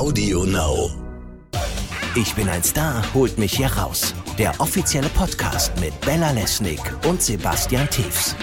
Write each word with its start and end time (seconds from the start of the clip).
Audio 0.00 0.46
Now. 0.46 0.90
Ich 2.16 2.34
bin 2.34 2.48
ein 2.48 2.64
Star, 2.64 3.04
holt 3.12 3.36
mich 3.36 3.54
hier 3.54 3.66
raus. 3.66 4.14
Der 4.38 4.58
offizielle 4.58 5.10
Podcast 5.10 5.78
mit 5.78 6.00
Bella 6.00 6.30
Lesnick 6.30 6.80
und 7.06 7.20
Sebastian 7.20 7.86
Tiefs. 7.90 8.34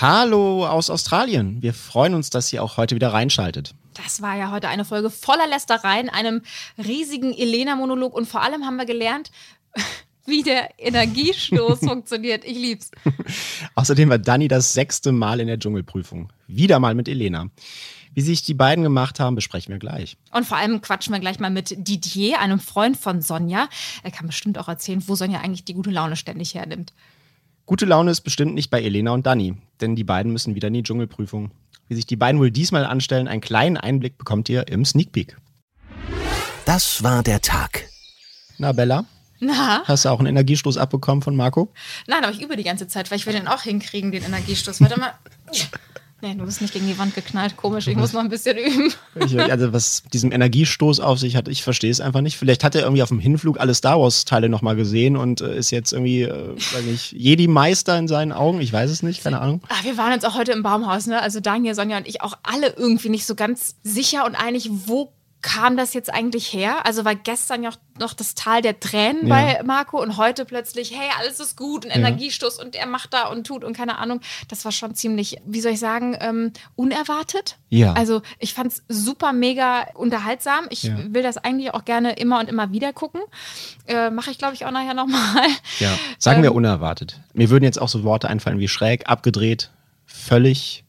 Hallo 0.00 0.64
aus 0.64 0.90
Australien. 0.90 1.60
Wir 1.60 1.74
freuen 1.74 2.14
uns, 2.14 2.30
dass 2.30 2.52
ihr 2.52 2.62
auch 2.62 2.76
heute 2.76 2.94
wieder 2.94 3.12
reinschaltet. 3.12 3.74
Das 3.94 4.22
war 4.22 4.36
ja 4.36 4.52
heute 4.52 4.68
eine 4.68 4.84
Folge 4.84 5.10
voller 5.10 5.48
Lästereien, 5.48 6.08
einem 6.08 6.42
riesigen 6.78 7.34
Elena-Monolog 7.34 8.14
und 8.14 8.28
vor 8.28 8.42
allem 8.42 8.64
haben 8.64 8.76
wir 8.76 8.86
gelernt, 8.86 9.32
wie 10.24 10.44
der 10.44 10.70
Energiestoß 10.78 11.78
funktioniert. 11.84 12.44
Ich 12.44 12.56
lieb's. 12.56 12.92
Außerdem 13.74 14.08
war 14.08 14.18
Dani 14.18 14.46
das 14.46 14.72
sechste 14.72 15.10
Mal 15.10 15.40
in 15.40 15.48
der 15.48 15.58
Dschungelprüfung. 15.58 16.32
Wieder 16.46 16.78
mal 16.78 16.94
mit 16.94 17.08
Elena. 17.08 17.48
Wie 18.14 18.20
sich 18.20 18.42
die 18.42 18.54
beiden 18.54 18.84
gemacht 18.84 19.18
haben, 19.18 19.34
besprechen 19.34 19.72
wir 19.72 19.78
gleich. 19.78 20.16
Und 20.32 20.46
vor 20.46 20.56
allem 20.56 20.80
quatschen 20.80 21.12
wir 21.12 21.20
gleich 21.20 21.40
mal 21.40 21.50
mit 21.50 21.74
Didier, 21.76 22.40
einem 22.40 22.60
Freund 22.60 22.96
von 22.96 23.20
Sonja. 23.20 23.68
Er 24.04 24.10
kann 24.12 24.28
bestimmt 24.28 24.56
auch 24.58 24.68
erzählen, 24.68 25.02
wo 25.06 25.16
Sonja 25.16 25.40
eigentlich 25.40 25.64
die 25.64 25.74
gute 25.74 25.90
Laune 25.90 26.14
ständig 26.14 26.54
hernimmt. 26.54 26.92
Gute 27.66 27.86
Laune 27.86 28.10
ist 28.10 28.20
bestimmt 28.20 28.54
nicht 28.54 28.70
bei 28.70 28.82
Elena 28.82 29.10
und 29.10 29.26
Dani, 29.26 29.56
denn 29.80 29.96
die 29.96 30.04
beiden 30.04 30.32
müssen 30.32 30.54
wieder 30.54 30.68
in 30.68 30.74
die 30.74 30.82
Dschungelprüfung. 30.82 31.50
Wie 31.88 31.94
sich 31.94 32.06
die 32.06 32.16
beiden 32.16 32.40
wohl 32.40 32.50
diesmal 32.50 32.84
anstellen, 32.84 33.26
einen 33.26 33.40
kleinen 33.40 33.76
Einblick 33.76 34.16
bekommt 34.16 34.48
ihr 34.48 34.68
im 34.68 34.84
Sneak 34.84 35.12
Peek. 35.12 35.36
Das 36.66 37.02
war 37.02 37.22
der 37.22 37.40
Tag. 37.40 37.84
Na, 38.58 38.72
Bella? 38.72 39.04
Na? 39.40 39.82
Hast 39.84 40.04
du 40.04 40.08
auch 40.08 40.18
einen 40.18 40.28
Energiestoß 40.28 40.76
abbekommen 40.78 41.20
von 41.20 41.36
Marco? 41.36 41.72
Nein, 42.06 42.22
aber 42.22 42.32
ich 42.32 42.40
übe 42.40 42.56
die 42.56 42.62
ganze 42.62 42.86
Zeit, 42.86 43.10
weil 43.10 43.18
ich 43.18 43.26
will 43.26 43.32
den 43.32 43.48
auch 43.48 43.62
hinkriegen, 43.62 44.12
den 44.12 44.22
Energiestoß. 44.22 44.80
Warte 44.80 44.98
mal. 44.98 45.12
Nee, 46.24 46.34
du 46.36 46.46
bist 46.46 46.62
nicht 46.62 46.72
gegen 46.72 46.86
die 46.86 46.98
Wand 46.98 47.14
geknallt. 47.14 47.54
Komisch, 47.54 47.86
ich 47.86 47.96
muss 47.96 48.14
noch 48.14 48.22
ein 48.22 48.30
bisschen 48.30 48.56
üben. 48.56 48.94
Ich, 49.26 49.38
also, 49.38 49.74
was 49.74 50.04
diesem 50.10 50.32
Energiestoß 50.32 51.00
auf 51.00 51.18
sich 51.18 51.36
hat, 51.36 51.48
ich 51.48 51.62
verstehe 51.62 51.90
es 51.90 52.00
einfach 52.00 52.22
nicht. 52.22 52.38
Vielleicht 52.38 52.64
hat 52.64 52.74
er 52.74 52.80
irgendwie 52.80 53.02
auf 53.02 53.10
dem 53.10 53.18
Hinflug 53.18 53.60
alle 53.60 53.74
Star 53.74 54.00
Wars-Teile 54.00 54.48
nochmal 54.48 54.74
gesehen 54.74 55.18
und 55.18 55.42
äh, 55.42 55.58
ist 55.58 55.70
jetzt 55.70 55.92
irgendwie, 55.92 56.22
äh, 56.22 56.56
weiß 56.56 56.84
nicht, 56.86 57.12
Jedi-Meister 57.12 57.98
in 57.98 58.08
seinen 58.08 58.32
Augen. 58.32 58.62
Ich 58.62 58.72
weiß 58.72 58.90
es 58.90 59.02
nicht, 59.02 59.22
keine 59.22 59.38
Ahnung. 59.38 59.60
Ach, 59.68 59.84
wir 59.84 59.98
waren 59.98 60.14
uns 60.14 60.24
auch 60.24 60.34
heute 60.34 60.52
im 60.52 60.62
Baumhaus, 60.62 61.06
ne? 61.06 61.20
Also 61.20 61.40
Daniel, 61.40 61.74
Sonja 61.74 61.98
und 61.98 62.08
ich 62.08 62.22
auch 62.22 62.38
alle 62.42 62.72
irgendwie 62.74 63.10
nicht 63.10 63.26
so 63.26 63.34
ganz 63.34 63.76
sicher 63.82 64.24
und 64.24 64.34
einig, 64.34 64.70
wo 64.70 65.12
kam 65.44 65.76
das 65.76 65.92
jetzt 65.92 66.12
eigentlich 66.12 66.52
her? 66.54 66.86
Also 66.86 67.04
war 67.04 67.14
gestern 67.14 67.62
ja 67.62 67.70
noch 68.00 68.14
das 68.14 68.34
Tal 68.34 68.62
der 68.62 68.80
Tränen 68.80 69.26
Ja. 69.26 69.34
bei 69.34 69.62
Marco 69.62 70.00
und 70.02 70.16
heute 70.16 70.46
plötzlich, 70.46 70.90
hey, 70.98 71.10
alles 71.20 71.38
ist 71.38 71.54
gut, 71.56 71.84
ein 71.84 71.90
Energiestoß 71.92 72.58
und 72.58 72.74
er 72.74 72.86
macht 72.86 73.12
da 73.12 73.28
und 73.28 73.46
tut 73.46 73.62
und 73.62 73.76
keine 73.76 73.98
Ahnung. 73.98 74.20
Das 74.48 74.64
war 74.64 74.72
schon 74.72 74.94
ziemlich, 74.94 75.36
wie 75.44 75.60
soll 75.60 75.72
ich 75.72 75.78
sagen, 75.80 76.16
ähm, 76.18 76.52
unerwartet. 76.76 77.58
Ja. 77.68 77.92
Also 77.92 78.22
ich 78.38 78.54
fand 78.54 78.72
es 78.72 78.82
super 78.88 79.34
mega 79.34 79.86
unterhaltsam. 79.94 80.64
Ich 80.70 80.84
Ja. 80.84 80.96
will 81.12 81.22
das 81.22 81.36
eigentlich 81.36 81.74
auch 81.74 81.84
gerne 81.84 82.14
immer 82.14 82.40
und 82.40 82.48
immer 82.48 82.72
wieder 82.72 82.94
gucken. 82.94 83.20
Äh, 83.86 84.08
Mache 84.10 84.30
ich, 84.30 84.38
glaube 84.38 84.54
ich, 84.54 84.64
auch 84.64 84.70
nachher 84.70 84.94
nochmal. 84.94 85.46
Ja. 85.78 85.90
Sagen 86.18 86.42
wir 86.42 86.50
Ähm. 86.50 86.56
unerwartet. 86.56 87.20
Mir 87.34 87.50
würden 87.50 87.64
jetzt 87.64 87.78
auch 87.80 87.88
so 87.90 88.02
Worte 88.02 88.28
einfallen 88.30 88.58
wie 88.60 88.68
schräg, 88.68 89.08
abgedreht, 89.10 89.70
völlig 90.06 90.84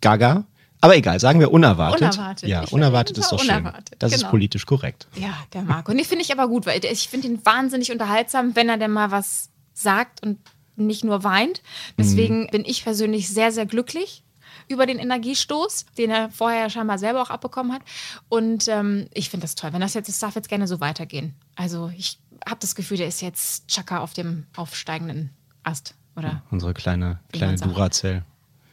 gaga. 0.00 0.44
Aber 0.80 0.96
egal, 0.96 1.18
sagen 1.18 1.40
wir 1.40 1.50
unerwartet. 1.52 2.16
Unerwartet. 2.16 2.48
Ja, 2.48 2.62
Ich 2.64 2.72
unerwartet 2.72 3.18
ist 3.18 3.32
doch 3.32 3.42
unerwartet, 3.42 3.88
schön. 3.90 3.98
Das 3.98 4.12
ist 4.12 4.20
genau. 4.20 4.30
politisch 4.30 4.66
korrekt. 4.66 5.08
Ja, 5.16 5.34
der 5.52 5.62
Marco. 5.62 5.92
Nee, 5.92 6.04
finde 6.04 6.24
ich 6.24 6.32
aber 6.32 6.48
gut, 6.48 6.66
weil 6.66 6.84
ich 6.84 7.08
finde 7.08 7.28
ihn 7.28 7.44
wahnsinnig 7.44 7.90
unterhaltsam, 7.90 8.54
wenn 8.54 8.68
er 8.68 8.76
denn 8.76 8.92
mal 8.92 9.10
was 9.10 9.50
sagt 9.74 10.22
und 10.22 10.38
nicht 10.76 11.04
nur 11.04 11.24
weint. 11.24 11.62
Deswegen 11.96 12.46
bin 12.48 12.64
ich 12.64 12.84
persönlich 12.84 13.28
sehr, 13.28 13.50
sehr 13.50 13.66
glücklich 13.66 14.22
über 14.68 14.86
den 14.86 14.98
Energiestoß, 14.98 15.86
den 15.96 16.10
er 16.10 16.30
vorher 16.30 16.60
ja 16.60 16.70
scheinbar 16.70 16.98
selber 16.98 17.22
auch 17.22 17.30
abbekommen 17.30 17.72
hat. 17.72 17.82
Und 18.28 18.68
ähm, 18.68 19.08
ich 19.14 19.30
finde 19.30 19.44
das 19.44 19.54
toll. 19.54 19.72
Wenn 19.72 19.80
das 19.80 19.94
jetzt, 19.94 20.08
es 20.08 20.18
darf 20.18 20.34
jetzt 20.36 20.48
gerne 20.48 20.68
so 20.68 20.80
weitergehen. 20.80 21.34
Also 21.56 21.90
ich 21.96 22.18
habe 22.46 22.60
das 22.60 22.74
Gefühl, 22.74 22.98
der 22.98 23.08
ist 23.08 23.20
jetzt 23.20 23.66
Chaka 23.68 23.98
auf 23.98 24.12
dem 24.12 24.46
aufsteigenden 24.56 25.30
Ast. 25.62 25.94
Oder? 26.16 26.42
Unsere 26.50 26.74
kleine, 26.74 27.20
kleine. 27.32 27.56
Duracell. 27.56 28.24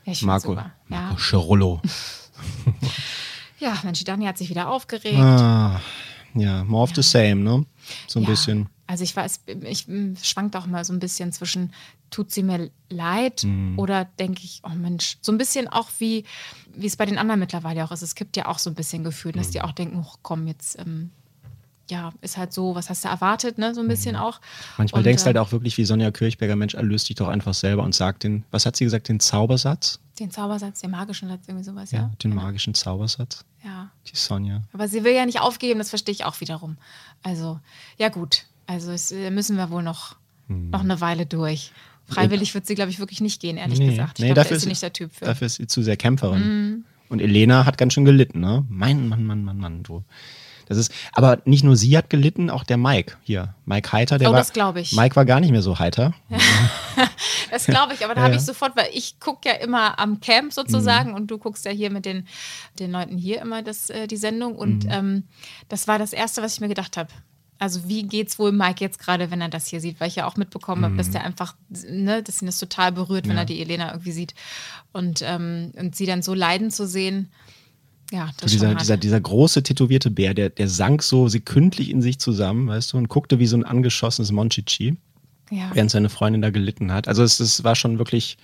Ja, 0.06 0.14
Marco, 0.22 0.50
super. 0.50 0.72
Ja. 0.90 1.02
Marco 1.02 1.18
Scherullo. 1.18 1.82
ja, 3.60 3.78
Mensch, 3.84 4.04
Dani 4.04 4.26
hat 4.26 4.38
sich 4.38 4.50
wieder 4.50 4.70
aufgeregt. 4.70 5.18
Ah, 5.18 5.80
ja, 6.34 6.64
more 6.64 6.84
of 6.84 6.92
the 6.96 7.02
same, 7.02 7.36
ne? 7.38 7.66
So 8.08 8.20
ein 8.20 8.24
Ja. 8.24 8.30
bisschen. 8.30 8.70
Also 8.88 9.04
ich 9.04 9.16
weiß, 9.16 9.42
ich 9.64 9.88
mm, 9.88 10.14
schwankt 10.22 10.56
auch 10.56 10.68
mal 10.68 10.86
so 10.86 10.94
ein 10.94 11.00
bisschen 11.00 11.32
zwischen, 11.32 11.74
tut 12.12 12.32
sie 12.32 12.44
mir 12.44 12.70
leid 12.90 13.44
Mhm. 13.44 13.80
oder 13.80 14.06
denke 14.06 14.42
ich, 14.44 14.62
oh 14.64 14.70
Mensch, 14.76 15.18
so 15.22 15.32
ein 15.32 15.40
bisschen 15.40 15.68
auch 15.68 15.90
wie, 15.98 16.24
wie 16.76 16.86
es 16.86 16.96
bei 16.96 17.06
den 17.08 17.18
anderen 17.18 17.40
mittlerweile 17.40 17.84
auch 17.84 17.92
ist. 17.92 18.04
Es 18.04 18.14
gibt 18.14 18.38
ja 18.38 18.46
auch 18.46 18.60
so 18.60 18.70
ein 18.70 18.76
bisschen 18.76 19.04
Gefühl, 19.04 19.32
dass 19.32 19.48
Mhm. 19.48 19.52
die 19.54 19.62
auch 19.62 19.72
denken, 19.72 20.06
oh 20.08 20.14
komm, 20.22 20.46
jetzt, 20.46 20.78
ähm, 20.78 21.10
ja, 21.90 22.12
ist 22.22 22.38
halt 22.38 22.52
so, 22.54 22.74
was 22.76 22.90
hast 22.90 23.04
du 23.06 23.10
erwartet, 23.10 23.58
ne? 23.58 23.74
So 23.76 23.82
ein 23.82 23.88
bisschen 23.88 24.16
auch. 24.16 24.40
Mhm. 24.42 24.46
Manchmal 24.78 25.00
Und, 25.00 25.06
denkst 25.06 25.24
du 25.24 25.26
äh, 25.26 25.34
halt 25.34 25.38
auch 25.38 25.52
wirklich 25.52 25.78
wie 25.78 25.86
Sonja 25.86 26.12
Kirchberger, 26.12 26.56
Mensch, 26.56 26.74
erlöst 26.74 27.10
dich 27.10 27.16
doch 27.16 27.28
einfach 27.28 27.54
selber 27.54 27.84
und 27.84 27.94
sag 27.94 28.20
den, 28.20 28.44
was 28.52 28.66
hat 28.66 28.76
sie 28.76 28.86
gesagt, 28.86 29.08
den 29.08 29.20
Zaubersatz? 29.20 30.00
Den 30.20 30.32
Zaubersatz, 30.32 30.80
den 30.82 30.92
magischen 30.92 31.28
Satz, 31.30 31.48
irgendwie 31.48 31.66
sowas, 31.66 31.92
Ja, 31.92 32.00
ja. 32.00 32.12
den 32.24 32.32
Genau. 32.32 32.42
magischen 32.44 32.74
Zaubersatz. 32.74 33.46
Ja. 33.64 33.92
Die 34.12 34.16
Sonja. 34.16 34.62
Aber 34.74 34.88
sie 34.88 35.04
will 35.04 35.14
ja 35.14 35.26
nicht 35.26 35.42
aufgeben, 35.42 35.80
das 35.80 35.90
verstehe 35.90 36.14
ich 36.14 36.26
auch 36.26 36.40
wiederum. 36.42 36.78
Also, 37.24 37.60
ja 37.98 38.10
gut. 38.10 38.46
Also 38.68 38.92
es, 38.92 39.12
äh, 39.12 39.30
müssen 39.32 39.58
wir 39.58 39.70
wohl 39.70 39.84
noch, 39.84 40.16
Hm. 40.48 40.70
noch 40.70 40.82
eine 40.82 41.02
Weile 41.02 41.26
durch. 41.26 41.72
Freiwillig 42.08 42.54
wird 42.54 42.68
sie, 42.68 42.76
glaube 42.76 42.92
ich, 42.92 43.00
wirklich 43.00 43.20
nicht 43.22 43.42
gehen, 43.42 43.58
ehrlich 43.58 43.80
gesagt. 43.80 44.20
Ich 44.20 44.24
nee, 44.24 44.28
glaube, 44.28 44.36
da 44.36 44.42
dafür 44.44 44.58
ist 44.58 44.64
sie 44.64 44.70
nicht 44.70 44.82
der 44.84 44.94
Typ 44.94 45.12
für. 45.14 45.26
Mhm. 45.26 45.30
Dafür 45.30 45.48
ist 45.48 45.56
sie 45.56 45.66
zu 45.68 45.82
sehr 45.82 45.98
Kämpferin. 45.98 46.86
Und 47.10 47.20
Elena 47.20 47.66
hat 47.66 47.78
ganz 47.80 47.94
schön 47.94 48.06
gelitten, 48.06 48.40
ne? 48.42 48.64
Mein 48.70 49.08
Mann, 49.10 49.26
Mann, 49.26 49.44
Mann, 49.44 49.58
Mann, 49.58 49.84
du. 49.84 50.04
Das 50.68 50.78
ist, 50.78 50.92
aber 51.14 51.40
nicht 51.46 51.64
nur 51.64 51.76
sie 51.76 51.98
hat 51.98 52.10
gelitten, 52.10 52.50
auch 52.50 52.64
der 52.64 52.78
Mike 52.78 53.18
hier. 53.22 53.54
Mike 53.66 53.92
Heiter, 53.92 54.18
der 54.18 54.30
Oh, 54.30 54.32
war. 54.34 54.40
das 54.40 54.52
glaub 54.54 54.76
ich. 54.78 54.94
Mike 54.94 55.16
war 55.16 55.26
gar 55.26 55.40
nicht 55.40 55.52
mehr 55.52 55.62
so 55.62 55.78
heiter. 55.80 56.14
Das 57.52 57.66
glaube 57.66 57.94
ich, 57.94 58.04
aber 58.04 58.16
da 58.16 58.22
Ja, 58.22 58.26
habe 58.28 58.36
ich 58.36 58.42
sofort, 58.42 58.76
weil 58.76 58.88
ich 58.94 59.20
gucke 59.20 59.48
ja 59.48 59.56
immer 59.56 60.00
am 60.00 60.20
Camp 60.20 60.52
sozusagen 60.54 61.10
Mhm. 61.10 61.16
und 61.16 61.28
du 61.28 61.38
guckst 61.38 61.66
ja 61.66 61.72
hier 61.72 61.90
mit 61.90 62.06
den, 62.06 62.28
den 62.80 62.92
Leuten 62.92 63.18
hier 63.18 63.42
immer 63.42 63.62
das, 63.62 63.90
äh, 63.90 64.08
die 64.08 64.18
Sendung 64.18 64.54
Mhm. 64.54 64.60
und 64.60 64.86
ähm, 64.90 65.24
das 65.70 65.88
war 65.88 66.00
das 66.00 66.12
Erste, 66.14 66.42
was 66.42 66.54
ich 66.56 66.62
mir 66.62 66.68
gedacht 66.68 66.98
habe. 66.98 67.10
Also 67.60 67.88
wie 67.88 68.04
geht's 68.04 68.38
wohl 68.40 68.52
Mike 68.52 68.84
jetzt 68.84 69.00
gerade, 69.00 69.32
wenn 69.32 69.40
er 69.42 69.48
das 69.50 69.68
hier 69.68 69.80
sieht? 69.80 70.00
Weil 70.02 70.10
ich 70.10 70.16
ja 70.18 70.26
auch 70.28 70.36
mitbekommen 70.36 70.84
habe, 70.84 70.96
dass 70.98 71.12
der 71.12 71.24
einfach, 71.24 71.56
ne, 71.70 72.22
dass 72.24 72.42
ihn 72.42 72.48
das 72.48 72.60
total 72.60 72.92
berührt, 72.92 73.26
wenn 73.26 73.32
Mhm. 73.34 73.38
Ja. 73.38 73.42
er 73.44 73.46
die 73.46 73.62
Elena 73.62 73.92
irgendwie 73.92 74.12
sieht. 74.12 74.34
Und, 74.92 75.22
ähm, 75.22 75.72
und 75.78 75.96
sie 75.96 76.06
dann 76.06 76.22
so 76.22 76.34
leiden 76.34 76.72
zu 76.72 76.86
sehen, 76.88 77.32
ja, 78.16 78.30
das 78.38 78.52
ist 78.52 78.62
dieser, 78.62 78.76
dieser, 78.76 78.98
dieser 78.98 79.20
große 79.20 79.64
tätowierte 79.64 80.10
Bär, 80.10 80.34
der, 80.34 80.50
der 80.50 80.70
sank 80.70 81.04
so 81.04 81.28
sekündlich 81.28 81.90
in 81.90 82.02
sich 82.02 82.20
zusammen, 82.20 82.68
weißt 82.68 82.94
du, 82.94 82.98
und 82.98 83.10
guckte 83.10 83.40
wie 83.40 83.48
so 83.48 83.58
ein 83.58 83.66
angeschossenes 83.66 84.32
Monchichi, 84.32 84.96
ja. 85.52 85.70
während 85.74 85.92
seine 85.92 86.10
Freundin 86.10 86.42
da 86.42 86.50
gelitten 86.50 86.92
hat. 86.92 87.08
Also 87.08 87.24
es, 87.24 87.40
es 87.40 87.64
war 87.64 87.76
schon 87.76 87.98
wirklich, 87.98 88.38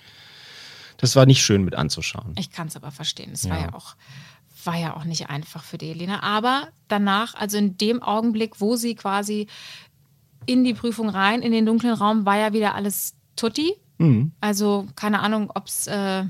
das 0.98 1.16
war 1.16 1.26
nicht 1.26 1.42
schön 1.42 1.64
mit 1.64 1.74
anzuschauen. 1.74 2.34
Ich 2.38 2.50
kann 2.50 2.68
es 2.68 2.76
aber 2.76 2.90
verstehen. 2.90 3.30
Es 3.32 3.44
Ja. 3.44 3.50
war 3.50 3.60
ja 3.60 3.74
auch 3.74 3.96
war 4.64 4.76
ja 4.76 4.96
auch 4.96 5.04
nicht 5.04 5.28
einfach 5.28 5.64
für 5.64 5.76
die 5.76 5.90
Elena. 5.90 6.22
Aber 6.22 6.68
danach, 6.86 7.34
also 7.34 7.58
in 7.58 7.76
dem 7.78 8.00
Augenblick, 8.00 8.60
wo 8.60 8.76
sie 8.76 8.94
quasi 8.94 9.48
in 10.46 10.62
die 10.62 10.74
Prüfung 10.74 11.08
rein, 11.08 11.42
in 11.42 11.50
den 11.50 11.66
dunklen 11.66 11.94
Raum, 11.94 12.26
war 12.26 12.38
ja 12.38 12.52
wieder 12.52 12.76
alles 12.76 13.14
tutti. 13.34 13.74
Mhm. 13.98 14.32
Also 14.40 14.86
keine 14.96 15.20
Ahnung, 15.20 15.50
ob 15.54 15.66
es 15.66 15.86
äh, 15.86 16.24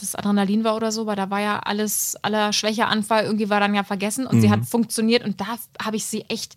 das 0.00 0.14
Adrenalin 0.14 0.64
war 0.64 0.76
oder 0.76 0.92
so, 0.92 1.02
aber 1.02 1.16
da 1.16 1.30
war 1.30 1.40
ja 1.40 1.58
alles, 1.60 2.16
aller 2.22 2.52
Schwächeanfall 2.52 3.24
irgendwie 3.24 3.50
war 3.50 3.60
dann 3.60 3.74
ja 3.74 3.84
vergessen 3.84 4.26
und 4.26 4.40
sie 4.40 4.46
Mhm. 4.48 4.52
hat 4.52 4.66
funktioniert 4.66 5.24
und 5.24 5.40
da 5.40 5.46
habe 5.82 5.96
ich 5.96 6.06
sie 6.06 6.22
echt 6.28 6.54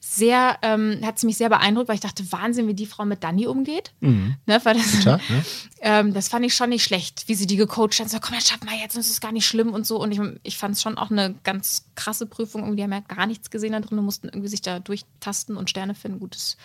sehr, 0.00 0.56
ähm, 0.62 1.00
hat 1.04 1.18
sie 1.18 1.26
mich 1.26 1.36
sehr 1.36 1.48
beeindruckt, 1.48 1.88
weil 1.88 1.96
ich 1.96 2.00
dachte, 2.00 2.30
Wahnsinn, 2.30 2.68
wie 2.68 2.74
die 2.74 2.86
Frau 2.86 3.04
mit 3.04 3.24
Dani 3.24 3.46
umgeht. 3.48 3.92
Ne, 4.00 4.60
weil 4.62 4.74
das, 4.74 5.00
Tja, 5.00 5.16
ne? 5.28 5.44
ähm, 5.80 6.14
das 6.14 6.28
fand 6.28 6.46
ich 6.46 6.54
schon 6.54 6.70
nicht 6.70 6.84
schlecht, 6.84 7.24
wie 7.26 7.34
sie 7.34 7.46
die 7.46 7.56
gecoacht 7.56 7.98
hat. 7.98 8.08
So, 8.08 8.18
komm, 8.20 8.34
jetzt 8.34 8.48
schaff 8.48 8.62
mal 8.64 8.76
jetzt, 8.80 8.96
das 8.96 9.08
ist 9.08 9.20
gar 9.20 9.32
nicht 9.32 9.46
schlimm 9.46 9.72
und 9.74 9.84
so. 9.84 10.00
Und 10.00 10.12
ich, 10.12 10.20
ich 10.44 10.56
fand 10.58 10.74
es 10.76 10.82
schon 10.82 10.96
auch 10.96 11.10
eine 11.10 11.34
ganz 11.42 11.86
krasse 11.96 12.26
Prüfung. 12.26 12.62
Irgendwie 12.62 12.84
haben 12.84 12.92
ja 12.92 13.00
gar 13.00 13.26
nichts 13.26 13.50
gesehen 13.50 13.72
da 13.72 13.80
drin 13.80 13.98
und 13.98 14.04
mussten 14.04 14.28
irgendwie 14.28 14.48
sich 14.48 14.62
da 14.62 14.78
durchtasten 14.78 15.56
und 15.56 15.70
Sterne 15.70 15.94
finden. 15.96 16.20
Gut, 16.20 16.36
es 16.36 16.56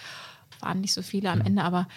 waren 0.62 0.82
nicht 0.82 0.94
so 0.94 1.02
viele 1.02 1.30
am 1.32 1.42
Ende, 1.42 1.64
aber 1.64 1.88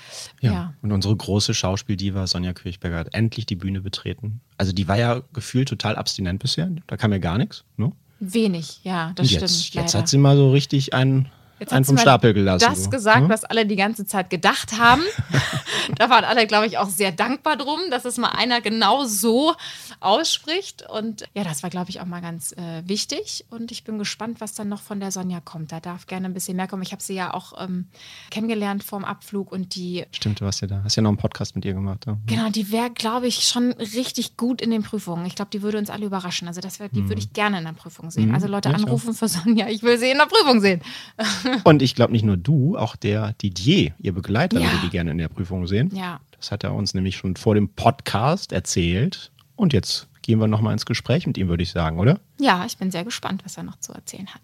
Ja. 0.40 0.52
ja. 0.52 0.74
Und 0.82 0.92
unsere 0.92 1.16
große 1.16 1.54
Schauspieldiva 1.54 2.26
Sonja 2.26 2.52
Kirchberger 2.52 2.98
hat 2.98 3.14
endlich 3.14 3.46
die 3.46 3.56
Bühne 3.56 3.80
betreten. 3.80 4.40
Also 4.58 4.72
die 4.72 4.88
war 4.88 4.98
ja 4.98 5.22
gefühlt 5.32 5.68
total 5.68 5.96
abstinent 5.96 6.40
bisher. 6.40 6.70
Da 6.86 6.96
kam 6.96 7.12
ja 7.12 7.18
gar 7.18 7.38
nichts. 7.38 7.64
Ne? 7.76 7.92
Wenig, 8.20 8.80
ja, 8.84 9.12
das 9.16 9.24
Und 9.24 9.28
stimmt. 9.28 9.42
jetzt, 9.42 9.74
jetzt 9.74 9.92
leider. 9.92 9.98
hat 9.98 10.08
sie 10.08 10.18
mal 10.18 10.36
so 10.36 10.50
richtig 10.52 10.94
einen 10.94 11.28
Jetzt 11.60 11.72
einen 11.72 11.82
hast 11.84 11.88
vom 11.88 11.98
Stapel 11.98 12.34
gelassen. 12.34 12.64
Das 12.68 12.84
du. 12.84 12.90
gesagt, 12.90 13.20
Hm? 13.22 13.28
was 13.28 13.44
alle 13.44 13.64
die 13.66 13.76
ganze 13.76 14.04
Zeit 14.06 14.28
gedacht 14.30 14.78
haben. 14.78 15.02
da 15.96 16.10
waren 16.10 16.24
alle, 16.24 16.46
glaube 16.46 16.66
ich, 16.66 16.78
auch 16.78 16.88
sehr 16.88 17.12
dankbar 17.12 17.56
drum, 17.56 17.78
dass 17.90 18.04
es 18.04 18.18
mal 18.18 18.30
einer 18.30 18.60
genau 18.60 19.04
so 19.04 19.54
ausspricht. 20.00 20.84
Und 20.88 21.24
ja, 21.34 21.44
das 21.44 21.62
war, 21.62 21.70
glaube 21.70 21.90
ich, 21.90 22.00
auch 22.00 22.06
mal 22.06 22.20
ganz 22.20 22.52
äh, 22.52 22.82
wichtig. 22.86 23.44
Und 23.50 23.72
ich 23.72 23.84
bin 23.84 23.98
gespannt, 23.98 24.40
was 24.40 24.54
dann 24.54 24.68
noch 24.68 24.82
von 24.82 25.00
der 25.00 25.10
Sonja 25.12 25.40
kommt. 25.40 25.72
Da 25.72 25.80
darf 25.80 26.06
gerne 26.06 26.26
ein 26.26 26.34
bisschen 26.34 26.56
mehr 26.56 26.66
kommen. 26.68 26.82
Ich 26.82 26.92
habe 26.92 27.02
sie 27.02 27.14
ja 27.14 27.32
auch 27.32 27.52
ähm, 27.62 27.86
kennengelernt 28.30 28.82
vorm 28.84 29.04
Abflug 29.04 29.50
und 29.52 29.74
die 29.74 30.04
Stimmt, 30.12 30.40
du 30.40 30.44
warst 30.44 30.60
ja 30.60 30.66
da. 30.68 30.82
Hast 30.84 30.96
ja 30.96 31.02
noch 31.02 31.10
einen 31.10 31.16
Podcast 31.18 31.54
mit 31.54 31.64
ihr 31.64 31.74
gemacht. 31.74 32.04
Ja. 32.06 32.16
Genau, 32.26 32.50
die 32.50 32.70
wäre, 32.72 32.90
glaube 32.90 33.26
ich, 33.26 33.44
schon 33.48 33.72
richtig 33.72 34.36
gut 34.36 34.60
in 34.60 34.70
den 34.70 34.82
Prüfungen. 34.82 35.24
Ich 35.26 35.34
glaube, 35.34 35.50
die 35.52 35.62
würde 35.62 35.78
uns 35.78 35.88
alle 35.90 36.04
überraschen. 36.06 36.48
Also 36.48 36.60
das 36.60 36.80
wär, 36.80 36.88
die 36.88 37.08
würde 37.08 37.20
ich 37.20 37.32
gerne 37.32 37.58
in 37.58 37.64
der 37.64 37.72
Prüfung 37.72 38.10
sehen. 38.10 38.34
Also 38.34 38.46
Leute 38.48 38.68
Mhm. 38.68 38.74
Auch. 38.74 38.78
anrufen 38.80 39.14
für 39.14 39.28
Sonja, 39.28 39.68
ich 39.68 39.82
will 39.82 39.98
sie 39.98 40.10
in 40.10 40.18
der 40.18 40.26
Prüfung 40.26 40.60
sehen. 40.60 40.80
Und 41.64 41.82
ich 41.82 41.94
glaube 41.94 42.12
nicht 42.12 42.24
nur 42.24 42.36
du, 42.36 42.76
auch 42.76 42.96
der 42.96 43.32
Didier, 43.34 43.94
ihr 43.98 44.12
Begleiter, 44.12 44.58
Ja. 44.60 44.66
würde 44.70 44.78
die 44.84 44.90
gerne 44.90 45.10
in 45.10 45.18
der 45.18 45.28
Prüfung 45.28 45.66
sehen. 45.66 45.90
Ja. 45.94 46.20
Das 46.38 46.50
hat 46.50 46.64
er 46.64 46.74
uns 46.74 46.94
nämlich 46.94 47.16
schon 47.16 47.36
vor 47.36 47.54
dem 47.54 47.68
Podcast 47.70 48.52
erzählt. 48.52 49.30
Und 49.56 49.72
jetzt 49.72 50.08
gehen 50.22 50.38
wir 50.40 50.46
nochmal 50.46 50.72
ins 50.72 50.86
Gespräch 50.86 51.26
mit 51.26 51.38
ihm, 51.38 51.48
würde 51.48 51.62
ich 51.62 51.70
sagen, 51.70 51.98
oder? 51.98 52.18
Ja, 52.40 52.64
ich 52.66 52.76
bin 52.76 52.90
sehr 52.90 53.04
gespannt, 53.04 53.42
was 53.44 53.56
er 53.56 53.62
noch 53.62 53.78
zu 53.78 53.92
erzählen 53.92 54.26
hat. 54.28 54.42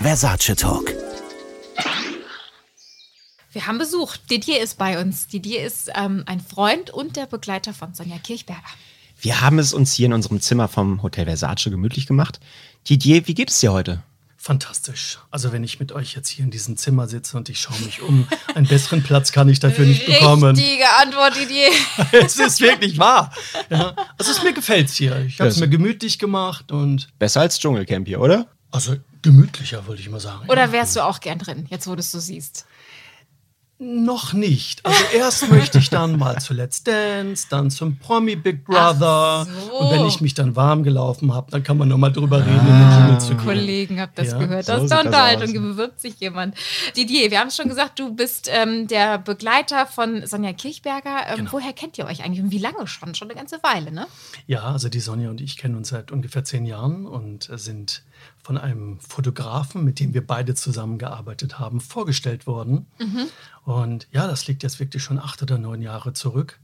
Versace 0.00 0.54
Talk. 0.56 0.92
Wir 3.52 3.66
haben 3.66 3.76
Besuch. 3.78 4.16
Didier 4.16 4.60
ist 4.62 4.78
bei 4.78 5.00
uns. 5.00 5.26
Didier 5.28 5.64
ist 5.66 5.90
ähm, 5.94 6.22
ein 6.26 6.40
Freund 6.40 6.90
und 6.90 7.16
der 7.16 7.26
Begleiter 7.26 7.74
von 7.74 7.92
Sonja 7.92 8.16
Kirchberger. 8.18 8.62
Wir 9.20 9.40
haben 9.42 9.58
es 9.58 9.74
uns 9.74 9.92
hier 9.92 10.06
in 10.06 10.14
unserem 10.14 10.40
Zimmer 10.40 10.68
vom 10.68 11.02
Hotel 11.02 11.26
Versace 11.26 11.64
gemütlich 11.70 12.06
gemacht. 12.06 12.40
Didier, 12.88 13.26
wie 13.28 13.34
geht 13.34 13.50
es 13.50 13.60
dir 13.60 13.72
heute? 13.72 14.02
Fantastisch. 14.42 15.18
Also 15.30 15.52
wenn 15.52 15.62
ich 15.62 15.78
mit 15.78 15.92
euch 15.92 16.14
jetzt 16.14 16.28
hier 16.28 16.44
in 16.44 16.50
diesem 16.50 16.76
Zimmer 16.76 17.06
sitze 17.06 17.36
und 17.36 17.48
ich 17.48 17.60
schaue 17.60 17.78
mich 17.78 18.02
um, 18.02 18.26
einen 18.56 18.66
besseren 18.66 19.04
Platz 19.04 19.30
kann 19.30 19.48
ich 19.48 19.60
dafür 19.60 19.86
nicht 19.86 20.04
bekommen. 20.04 20.56
Richtige 20.56 20.88
Antwort, 21.00 21.36
Didier. 21.36 21.70
es 22.24 22.36
ist 22.36 22.60
wirklich 22.60 22.98
wahr. 22.98 23.32
Ja. 23.70 23.94
Also 24.18 24.32
es 24.32 24.42
mir 24.42 24.52
gefällt's 24.52 24.94
hier. 24.94 25.16
Ich 25.20 25.38
habe 25.38 25.48
es 25.48 25.58
mir 25.58 25.68
gemütlich 25.68 26.18
gemacht 26.18 26.72
und 26.72 27.08
Besser 27.20 27.42
als 27.42 27.60
Dschungelcamp 27.60 28.08
hier, 28.08 28.20
oder? 28.20 28.48
also 28.72 28.96
gemütlicher 29.20 29.86
würde 29.86 30.00
ich 30.00 30.10
mal 30.10 30.18
sagen. 30.18 30.48
Oder 30.48 30.72
wärst 30.72 30.96
du 30.96 31.04
auch 31.04 31.20
gern 31.20 31.38
drin, 31.38 31.66
jetzt 31.70 31.86
wo 31.86 31.94
du 31.94 32.00
es 32.00 32.10
so 32.10 32.18
siehst? 32.18 32.66
Noch 33.84 34.32
nicht. 34.32 34.86
Also 34.86 35.02
erst 35.12 35.50
möchte 35.50 35.78
ich 35.78 35.90
dann 35.90 36.16
mal 36.16 36.38
zu 36.40 36.54
Let's 36.54 36.84
Dance, 36.84 37.48
dann 37.50 37.68
zum 37.68 37.96
Promi 37.98 38.36
Big 38.36 38.64
Brother. 38.64 39.44
So. 39.68 39.76
Und 39.78 39.90
wenn 39.90 40.06
ich 40.06 40.20
mich 40.20 40.34
dann 40.34 40.54
warm 40.54 40.84
gelaufen 40.84 41.34
habe, 41.34 41.50
dann 41.50 41.64
kann 41.64 41.78
man 41.78 41.88
noch 41.88 41.98
mal 41.98 42.10
drüber 42.12 42.38
reden, 42.46 42.60
in 42.68 43.08
den 43.08 43.20
zu 43.20 43.34
gehen. 43.34 43.44
Kollegen, 43.44 44.00
habt 44.00 44.16
das 44.16 44.28
Ja, 44.30 44.38
gehört. 44.38 44.66
so 44.66 44.72
Das 44.74 44.84
ist 44.84 44.92
Unterhaltung. 44.92 45.42
aus. 45.46 45.50
Hier 45.50 45.60
bewirbt 45.60 46.00
sich 46.00 46.20
jemand. 46.20 46.54
Didier, 46.96 47.32
wir 47.32 47.40
haben 47.40 47.48
es 47.48 47.56
schon 47.56 47.68
gesagt, 47.68 47.98
du 47.98 48.14
bist 48.14 48.48
ähm, 48.52 48.86
der 48.86 49.18
Begleiter 49.18 49.86
von 49.86 50.24
Sonja 50.26 50.52
Kirchberger. 50.52 51.26
Ähm, 51.30 51.36
Genau. 51.42 51.52
Woher 51.54 51.72
kennt 51.72 51.98
ihr 51.98 52.06
euch 52.06 52.22
eigentlich 52.22 52.40
und 52.44 52.52
wie 52.52 52.58
lange 52.58 52.86
schon? 52.86 53.16
Schon 53.16 53.28
eine 53.30 53.36
ganze 53.36 53.60
Weile, 53.64 53.90
ne? 53.90 54.06
Ja, 54.46 54.62
also 54.62 54.88
die 54.88 55.00
Sonja 55.00 55.28
und 55.28 55.40
ich 55.40 55.56
kennen 55.56 55.74
uns 55.74 55.88
seit 55.88 56.12
ungefähr 56.12 56.44
zehn 56.44 56.66
Jahren 56.66 57.04
und 57.06 57.48
sind 57.54 58.04
von 58.42 58.58
einem 58.58 58.98
Fotografen, 59.00 59.84
mit 59.84 60.00
dem 60.00 60.14
wir 60.14 60.26
beide 60.26 60.54
zusammengearbeitet 60.54 61.58
haben, 61.58 61.80
vorgestellt 61.80 62.46
worden. 62.46 62.86
Und 63.64 64.08
ja, 64.10 64.26
das 64.26 64.46
liegt 64.46 64.62
jetzt 64.62 64.80
wirklich 64.80 65.02
schon 65.02 65.18
acht 65.18 65.42
oder 65.42 65.58
neun 65.58 65.82
Jahre 65.82 66.12
zurück. 66.12 66.58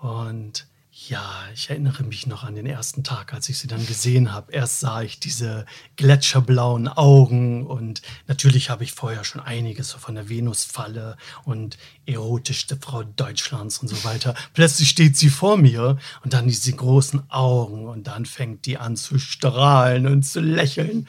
Und 0.00 0.66
ja, 1.08 1.24
ich 1.54 1.70
erinnere 1.70 2.02
mich 2.02 2.26
noch 2.26 2.44
an 2.44 2.54
den 2.54 2.66
ersten 2.66 3.02
Tag, 3.02 3.32
als 3.32 3.48
ich 3.48 3.58
sie 3.58 3.68
dann 3.68 3.86
gesehen 3.86 4.32
habe. 4.32 4.52
Erst 4.52 4.80
sah 4.80 5.02
ich 5.02 5.18
diese 5.18 5.64
gletscherblauen 5.96 6.88
Augen 6.88 7.66
und 7.66 8.02
natürlich 8.26 8.68
habe 8.68 8.84
ich 8.84 8.92
vorher 8.92 9.24
schon 9.24 9.40
einiges 9.40 9.92
von 9.92 10.14
der 10.14 10.28
Venusfalle 10.28 11.16
und 11.44 11.78
erotischste 12.06 12.76
Frau 12.76 13.02
Deutschlands 13.02 13.78
und 13.78 13.88
so 13.88 14.04
weiter. 14.04 14.34
Plötzlich 14.52 14.90
steht 14.90 15.16
sie 15.16 15.30
vor 15.30 15.56
mir 15.56 15.96
und 16.22 16.34
dann 16.34 16.46
diese 16.46 16.72
großen 16.72 17.30
Augen 17.30 17.88
und 17.88 18.06
dann 18.06 18.26
fängt 18.26 18.66
die 18.66 18.76
an 18.76 18.96
zu 18.96 19.18
strahlen 19.18 20.06
und 20.06 20.24
zu 20.24 20.40
lächeln. 20.40 21.08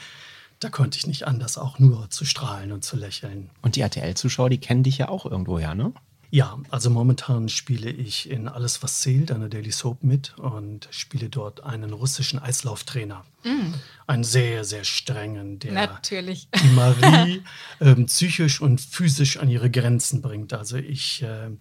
Da 0.59 0.69
konnte 0.69 0.97
ich 0.97 1.07
nicht 1.07 1.27
anders, 1.27 1.57
auch 1.57 1.79
nur 1.79 2.09
zu 2.09 2.23
strahlen 2.23 2.71
und 2.71 2.85
zu 2.85 2.95
lächeln. 2.95 3.49
Und 3.61 3.75
die 3.75 3.81
RTL-Zuschauer, 3.81 4.49
die 4.49 4.59
kennen 4.59 4.83
dich 4.83 4.99
ja 4.99 5.09
auch 5.09 5.25
irgendwoher, 5.25 5.75
ne? 5.75 5.91
Ja, 6.33 6.57
also 6.69 6.89
momentan 6.89 7.49
spiele 7.49 7.89
ich 7.89 8.29
in 8.29 8.47
Alles, 8.47 8.81
was 8.81 9.01
zählt, 9.01 9.33
einer 9.33 9.49
Daily 9.49 9.71
Soap 9.71 10.01
mit 10.01 10.37
und 10.37 10.87
spiele 10.89 11.27
dort 11.27 11.61
einen 11.63 11.91
russischen 11.91 12.39
Eislauftrainer. 12.39 13.25
Einen 14.07 14.23
sehr, 14.23 14.63
sehr 14.63 14.85
strengen, 14.85 15.59
der 15.59 15.73
Natürlich. 15.73 16.47
die 16.63 16.69
Marie 16.69 17.43
ähm, 17.81 18.05
psychisch 18.05 18.61
und 18.61 18.79
physisch 18.79 19.37
an 19.37 19.49
ihre 19.49 19.69
Grenzen 19.69 20.21
bringt. 20.21 20.53
Also 20.53 20.77
ich, 20.77 21.21
ähm, 21.27 21.57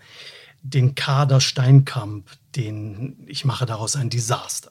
den 0.63 0.95
Kader 0.95 1.41
Steinkamp, 1.41 2.31
den, 2.55 3.17
ich 3.27 3.45
mache 3.45 3.67
daraus 3.67 3.97
ein 3.97 4.09
Desaster. 4.09 4.71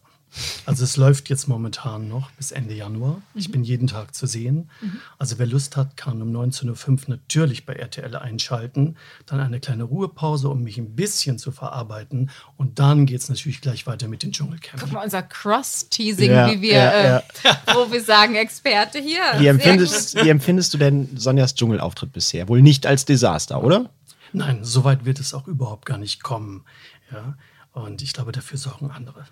Also 0.65 0.83
es 0.83 0.97
läuft 0.97 1.29
jetzt 1.29 1.47
momentan 1.47 2.07
noch 2.07 2.31
bis 2.31 2.51
Ende 2.51 2.73
Januar. 2.73 3.21
Ich 3.33 3.51
bin 3.51 3.63
jeden 3.63 3.87
Tag 3.87 4.13
zu 4.13 4.27
sehen. 4.27 4.69
Also 5.17 5.39
wer 5.39 5.47
Lust 5.47 5.75
hat, 5.75 5.97
kann 5.97 6.21
um 6.21 6.31
19.05 6.31 6.89
Uhr 6.89 6.99
natürlich 7.07 7.65
bei 7.65 7.73
RTL 7.73 8.15
einschalten. 8.15 8.95
Dann 9.25 9.39
eine 9.39 9.59
kleine 9.59 9.83
Ruhepause, 9.83 10.49
um 10.49 10.61
mich 10.63 10.77
ein 10.77 10.95
bisschen 10.95 11.39
zu 11.39 11.51
verarbeiten. 11.51 12.29
Und 12.57 12.79
dann 12.79 13.05
geht 13.05 13.21
es 13.21 13.29
natürlich 13.29 13.61
gleich 13.61 13.87
weiter 13.87 14.07
mit 14.07 14.23
den 14.23 14.29
Guck 14.29 14.37
Dschungelcamp. 14.37 14.91
mal, 14.91 15.03
unser 15.03 15.23
Cross-Teasing, 15.23 16.31
Ja, 16.31 16.51
wie 16.51 16.61
wir, 16.61 16.73
ja, 16.73 17.17
äh, 17.17 17.23
wo 17.73 17.91
wir 17.91 18.03
sagen, 18.03 18.35
Experte 18.35 18.99
hier. 18.99 19.21
Wie 19.37 19.47
empfindest, 19.47 20.23
wie 20.23 20.29
empfindest 20.29 20.73
du 20.73 20.77
denn 20.77 21.17
Sonjas 21.17 21.55
Dschungelauftritt 21.55 22.13
bisher? 22.13 22.47
Wohl 22.47 22.61
nicht 22.61 22.85
als 22.85 23.05
Desaster, 23.05 23.63
oder? 23.63 23.89
Nein, 24.31 24.63
so 24.63 24.83
weit 24.83 25.05
wird 25.05 25.19
es 25.19 25.33
auch 25.33 25.47
überhaupt 25.47 25.85
gar 25.85 25.97
nicht 25.97 26.21
kommen. 26.21 26.65
Ja? 27.11 27.35
Und 27.71 28.01
ich 28.01 28.13
glaube, 28.13 28.31
dafür 28.31 28.57
sorgen 28.57 28.91
andere. 28.91 29.25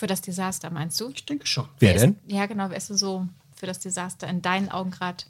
Für 0.00 0.06
das 0.06 0.22
Desaster, 0.22 0.70
meinst 0.70 0.98
du? 0.98 1.10
Ich 1.10 1.26
denke 1.26 1.46
schon. 1.46 1.68
Wer 1.78 1.94
ist, 1.94 2.00
denn? 2.00 2.16
Ja, 2.26 2.46
genau. 2.46 2.70
Wer 2.70 2.78
ist 2.78 2.88
du 2.88 2.96
so 2.96 3.28
für 3.54 3.66
das 3.66 3.80
Desaster 3.80 4.26
in 4.28 4.40
deinen 4.40 4.70
Augen 4.70 4.92
gerade 4.92 5.24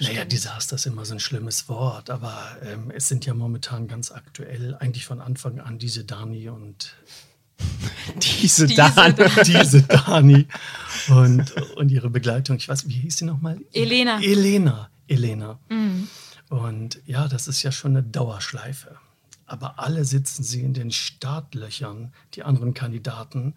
Naja, 0.00 0.26
Desaster 0.26 0.76
ist 0.76 0.84
immer 0.84 1.06
so 1.06 1.14
ein 1.14 1.18
schlimmes 1.18 1.66
Wort, 1.70 2.10
aber 2.10 2.58
ähm, 2.62 2.92
es 2.94 3.08
sind 3.08 3.24
ja 3.24 3.32
momentan 3.32 3.88
ganz 3.88 4.12
aktuell, 4.12 4.76
eigentlich 4.80 5.06
von 5.06 5.22
Anfang 5.22 5.60
an, 5.60 5.78
diese 5.78 6.04
Dani 6.04 6.50
und 6.50 6.94
Diese, 8.42 8.66
Diese 8.66 8.92
Dan. 8.94 9.14
diese 9.46 9.80
Dani 9.80 10.46
und, 11.08 11.56
und 11.76 11.90
ihre 11.90 12.10
Begleitung. 12.10 12.56
Ich 12.56 12.68
weiß, 12.68 12.86
wie 12.86 12.92
hieß 12.92 13.16
sie 13.16 13.24
nochmal? 13.24 13.58
Elena. 13.72 14.20
Elena. 14.20 14.90
Elena. 15.08 15.58
Und 16.50 17.00
ja, 17.06 17.28
das 17.28 17.48
ist 17.48 17.62
ja 17.62 17.72
schon 17.72 17.92
eine 17.92 18.02
Dauerschleife. 18.02 18.98
Aber 19.46 19.78
alle 19.78 20.04
sitzen 20.04 20.42
sie 20.42 20.62
in 20.62 20.74
den 20.74 20.90
Startlöchern, 20.90 22.12
die 22.34 22.42
anderen 22.42 22.74
Kandidaten, 22.74 23.54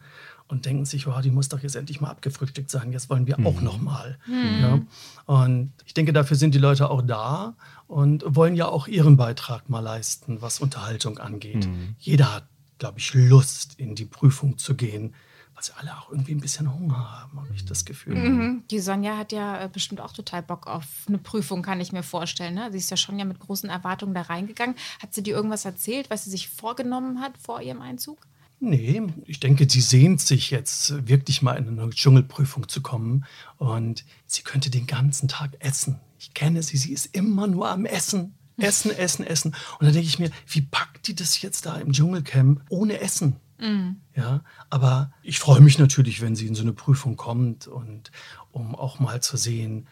und 0.50 0.66
denken 0.66 0.86
sich, 0.86 1.07
oh, 1.07 1.19
die 1.22 1.31
muss 1.31 1.50
doch 1.50 1.60
jetzt 1.60 1.75
endlich 1.75 2.00
mal 2.00 2.10
abgefrühstückt 2.10 2.72
sein, 2.72 2.94
jetzt 2.94 3.10
wollen 3.10 3.28
wir 3.28 3.38
auch 3.45 3.62
noch 3.62 3.80
mal. 3.80 4.18
Ja? 4.62 4.80
Und 5.25 5.74
ich 5.86 5.94
denke, 5.94 6.13
dafür 6.13 6.38
sind 6.38 6.56
die 6.56 6.60
Leute 6.60 6.89
auch 6.89 7.01
da 7.01 7.56
und 7.88 8.24
wollen 8.25 8.56
ja 8.56 8.68
auch 8.68 8.88
ihren 8.88 9.18
Beitrag 9.18 9.69
mal 9.69 9.81
leisten, 9.81 10.42
was 10.42 10.60
Unterhaltung 10.60 11.18
angeht. 11.18 11.68
Jeder 12.00 12.33
hat, 12.33 12.48
glaube 12.78 13.00
ich, 13.00 13.13
Lust, 13.13 13.78
in 13.78 13.95
die 13.95 14.06
Prüfung 14.06 14.57
zu 14.57 14.75
gehen, 14.75 15.13
weil 15.57 15.63
sie 15.63 15.71
alle 15.75 15.98
auch 15.98 16.12
irgendwie 16.12 16.33
ein 16.36 16.39
bisschen 16.39 16.71
Hunger 16.71 17.19
haben, 17.19 17.42
habe 17.42 17.51
ich 17.56 17.65
das 17.65 17.83
Gefühl. 17.83 18.13
Mhm. 18.13 18.63
Die 18.69 18.80
Sonja 18.80 19.18
hat 19.18 19.31
ja 19.31 19.64
äh, 19.64 19.68
bestimmt 19.68 20.02
auch 20.02 20.14
total 20.14 20.44
Bock 20.44 20.68
auf 20.68 20.85
eine 21.07 21.18
Prüfung, 21.18 21.64
kann 21.64 21.81
ich 21.81 21.92
mir 21.92 22.04
vorstellen. 22.04 22.54
Ne? 22.54 22.71
Sie 22.71 22.78
ist 22.78 22.92
ja 22.92 22.97
schon 22.97 23.18
ja 23.18 23.26
mit 23.26 23.40
großen 23.40 23.68
Erwartungen 23.68 24.14
da 24.14 24.21
reingegangen. 24.21 24.76
Hat 25.02 25.16
sie 25.16 25.23
dir 25.23 25.35
irgendwas 25.35 25.66
erzählt, 25.66 26.11
was 26.11 26.26
sie 26.26 26.30
sich 26.30 26.47
vorgenommen 26.47 27.21
hat 27.21 27.40
vor 27.40 27.59
ihrem 27.59 27.81
Einzug? 27.81 28.28
Nee, 28.59 29.02
ich 29.26 29.40
denke, 29.40 29.68
sie 29.68 29.81
sehnt 29.81 30.21
sich 30.21 30.52
jetzt 30.52 31.07
wirklich 31.07 31.42
mal 31.42 31.56
in 31.56 31.68
eine 31.68 31.90
Dschungelprüfung 31.90 32.69
zu 32.69 32.81
kommen 32.81 33.26
und 33.57 34.06
sie 34.28 34.44
könnte 34.44 34.69
den 34.69 34.85
ganzen 34.85 35.28
Tag 35.28 35.56
essen. 35.57 35.99
Ich 36.19 36.35
kenne 36.35 36.61
sie, 36.61 36.78
sie 36.78 36.94
ist 36.94 37.16
immer 37.16 37.47
nur 37.47 37.68
am 37.68 37.85
Essen. 37.85 38.35
Essen, 38.59 38.90
essen, 38.90 39.23
essen. 39.23 39.56
Und 39.80 39.85
dann 39.85 39.94
denke 39.94 40.07
ich 40.07 40.18
mir, 40.18 40.31
wie 40.47 40.61
packt 40.61 41.07
die 41.07 41.14
das 41.14 41.44
jetzt 41.44 41.68
da 41.68 41.78
im 41.78 41.94
Dschungelcamp 41.94 42.61
ohne 42.69 42.99
Essen? 43.02 43.35
Ja, 44.16 44.44
aber 44.69 45.11
ich 45.23 45.40
freue 45.40 45.61
mich 45.61 45.80
natürlich, 45.80 46.21
wenn 46.21 46.35
sie 46.35 46.47
in 46.47 46.56
so 46.56 46.61
eine 46.61 46.73
Prüfung 46.73 47.16
kommt 47.16 47.68
und 47.68 48.11
um 48.52 48.76
auch 48.76 48.99
mal 48.99 49.21
zu 49.21 49.37
sehen, 49.37 49.87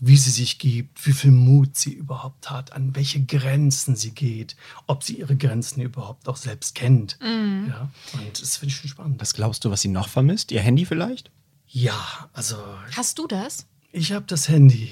wie 0.00 0.16
sie 0.16 0.30
sich 0.30 0.58
gibt, 0.58 1.04
wie 1.06 1.12
viel 1.12 1.32
Mut 1.32 1.76
sie 1.76 1.92
überhaupt 1.92 2.50
hat, 2.50 2.72
an 2.72 2.94
welche 2.94 3.24
Grenzen 3.24 3.96
sie 3.96 4.12
geht, 4.12 4.56
ob 4.86 5.02
sie 5.02 5.18
ihre 5.18 5.36
Grenzen 5.36 5.80
überhaupt 5.80 6.28
auch 6.28 6.36
selbst 6.36 6.74
kennt. 6.74 7.18
Ja, 7.20 7.90
und 8.12 8.40
das 8.40 8.56
finde 8.56 8.72
ich 8.72 8.80
schon 8.80 8.90
spannend. 8.90 9.20
Was 9.20 9.34
glaubst 9.34 9.64
du, 9.64 9.70
was 9.70 9.80
sie 9.80 9.88
noch 9.88 10.08
vermisst? 10.08 10.52
Ihr 10.52 10.60
Handy 10.60 10.84
vielleicht? 10.86 11.30
Ja, 11.66 12.28
also 12.32 12.56
Hast 12.96 13.18
du 13.18 13.26
das? 13.26 13.66
Ich 13.98 14.12
habe 14.12 14.24
das 14.28 14.48
Handy. 14.48 14.88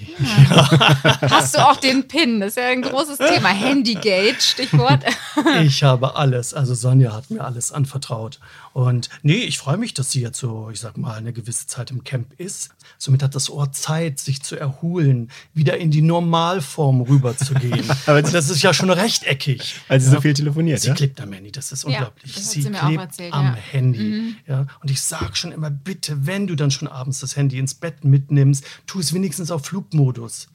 Hast 1.31 1.55
du 1.55 1.59
auch 1.65 1.77
den 1.77 2.09
PIN? 2.09 2.41
Das 2.41 2.51
ist 2.51 2.57
ja 2.57 2.65
ein 2.71 2.83
großes 2.83 3.19
Thema. 3.19 3.51
Handygate, 3.51 4.41
Stichwort. 4.41 5.05
Ich 5.63 5.83
habe 5.83 6.17
alles. 6.17 6.55
Also 6.55 6.75
Sonja 6.75 7.13
hat 7.13 7.31
mir 7.31 7.45
alles 7.45 7.71
anvertraut. 7.71 8.41
Und 8.73 9.09
nee, 9.23 9.35
ich 9.45 9.59
freue 9.59 9.77
mich, 9.77 9.95
dass 9.95 10.11
sie 10.11 10.21
jetzt 10.21 10.39
so, 10.39 10.71
ich 10.73 10.81
sag 10.81 10.97
mal, 10.97 11.15
eine 11.15 11.33
gewisse 11.33 11.67
Zeit 11.67 11.91
im 11.91 12.05
Camp 12.05 12.33
ist. 12.39 12.71
Somit 12.99 13.23
hat 13.23 13.35
das 13.35 13.49
Ohr 13.51 13.71
Zeit, 13.73 14.19
sich 14.19 14.43
zu 14.43 14.57
erholen, 14.57 15.31
wieder 15.55 15.77
in 15.79 15.91
die 15.91 16.03
Normalform 16.03 17.01
rüberzugehen. 17.03 17.85
Aber 18.07 18.19
Und 18.19 18.33
das 18.35 18.49
ist 18.51 18.63
ja 18.63 18.73
schon 18.75 18.91
rechteckig. 18.91 19.77
Weil 19.89 20.01
sie 20.01 20.09
ja. 20.09 20.15
so 20.15 20.21
viel 20.21 20.35
telefoniert, 20.35 20.81
Sie 20.81 20.89
ja? 20.89 20.95
klebt 20.95 21.21
am 21.21 21.33
Handy, 21.33 21.53
das 21.53 21.71
ist 21.73 21.85
Ja, 21.85 21.89
unglaublich. 21.91 22.35
das 22.35 22.45
hat 22.45 22.51
sie 22.53 22.63
sie 22.63 22.71
mir 22.71 22.83
auch 22.83 22.87
klebt 22.89 23.03
erzählt, 23.03 23.33
am 23.35 23.47
ja. 23.47 23.55
Handy. 23.55 24.37
Ja. 24.47 24.67
Und 24.83 24.91
ich 24.91 25.01
sage 25.03 25.37
schon 25.37 25.53
immer, 25.53 25.71
bitte, 25.71 26.27
wenn 26.27 26.47
du 26.47 26.55
dann 26.57 26.71
schon 26.71 26.89
abends 26.89 27.21
das 27.21 27.37
Handy 27.37 27.59
ins 27.59 27.75
Bett 27.75 28.05
mitnimmst, 28.05 28.65
tu 28.87 28.96
es 28.99 29.13
wenigstens 29.13 29.51
auf 29.51 29.65
Flugmodus. 29.67 30.49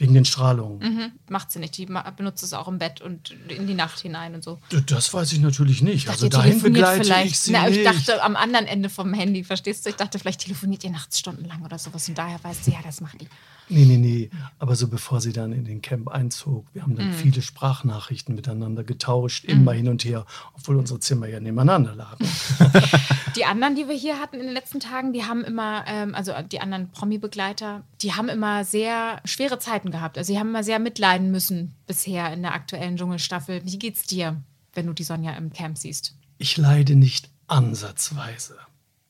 Wegen 0.00 0.14
den 0.14 0.24
Strahlungen. 0.24 0.78
Mhm, 0.78 1.12
macht 1.28 1.52
sie 1.52 1.58
nicht. 1.60 1.76
Die 1.76 1.86
benutzt 1.86 2.42
es 2.42 2.52
auch 2.54 2.66
im 2.68 2.78
Bett 2.78 3.00
und 3.02 3.36
in 3.48 3.66
die 3.66 3.74
Nacht 3.74 4.00
hinein 4.00 4.34
und 4.34 4.42
so. 4.42 4.58
Das 4.86 5.12
weiß 5.14 5.30
ich 5.32 5.40
natürlich 5.40 5.82
nicht. 5.82 5.94
Ich 5.94 6.04
dachte, 6.06 6.24
also 6.24 6.28
dahin 6.30 6.60
begleite 6.62 7.04
vielleicht. 7.04 7.30
ich 7.32 7.38
sie 7.38 7.52
Na, 7.52 7.68
ich 7.68 7.76
nicht. 7.76 7.86
dachte 7.86 8.22
am 8.22 8.34
anderen 8.34 8.66
Ende 8.66 8.88
vom 8.88 9.12
Handy, 9.12 9.44
verstehst 9.44 9.84
du? 9.84 9.90
Ich 9.90 9.96
dachte, 9.96 10.18
vielleicht 10.18 10.40
telefoniert 10.40 10.82
ihr 10.84 10.90
nachts 10.90 11.18
stundenlang 11.18 11.62
oder 11.64 11.78
sowas 11.78 12.08
und 12.08 12.16
daher 12.16 12.42
weiß 12.42 12.64
sie, 12.64 12.72
ja, 12.72 12.78
das 12.82 13.00
macht 13.02 13.20
die. 13.20 13.28
Nee, 13.72 13.84
nee, 13.84 13.98
nee. 13.98 14.30
Aber 14.58 14.74
so 14.74 14.88
bevor 14.88 15.20
sie 15.20 15.32
dann 15.32 15.52
in 15.52 15.64
den 15.64 15.80
Camp 15.80 16.08
einzog, 16.08 16.66
wir 16.72 16.82
haben 16.82 16.94
Mhm. 16.94 16.96
dann 16.96 17.12
viele 17.12 17.40
Sprachnachrichten 17.40 18.34
miteinander 18.34 18.82
getauscht, 18.82 19.44
immer 19.44 19.72
hin 19.72 19.86
und 19.88 20.04
her, 20.04 20.26
obwohl 20.56 20.74
unsere 20.76 20.98
Zimmer 20.98 21.28
ja 21.28 21.38
nebeneinander 21.38 21.94
lagen. 21.94 22.26
Die 23.36 23.44
anderen, 23.44 23.76
die 23.76 23.86
wir 23.86 23.94
hier 23.94 24.18
hatten 24.18 24.36
in 24.40 24.46
den 24.46 24.52
letzten 24.54 24.80
Tagen, 24.80 25.12
die 25.12 25.24
haben 25.24 25.44
immer, 25.44 25.84
ähm, 25.86 26.16
also 26.16 26.32
die 26.50 26.60
anderen 26.60 26.90
Promi-Begleiter, 26.90 27.84
die 28.02 28.12
haben 28.14 28.28
immer 28.28 28.64
sehr 28.64 29.20
schwere 29.24 29.60
Zeiten 29.60 29.89
gehabt. 29.90 30.18
Also 30.18 30.32
die 30.32 30.38
haben 30.38 30.48
immer 30.48 30.64
sehr 30.64 30.78
mitleiden 30.78 31.30
müssen 31.30 31.74
bisher 31.86 32.32
in 32.32 32.42
der 32.42 32.54
aktuellen 32.54 32.96
Dschungelstaffel. 32.96 33.64
Wie 33.64 33.78
geht's 33.78 34.04
dir, 34.04 34.42
wenn 34.74 34.86
du 34.86 34.92
die 34.92 35.04
Sonja 35.04 35.32
im 35.32 35.52
Camp 35.52 35.78
siehst? 35.78 36.14
Ich 36.38 36.56
leide 36.56 36.94
nicht 36.94 37.28
ansatzweise. 37.46 38.56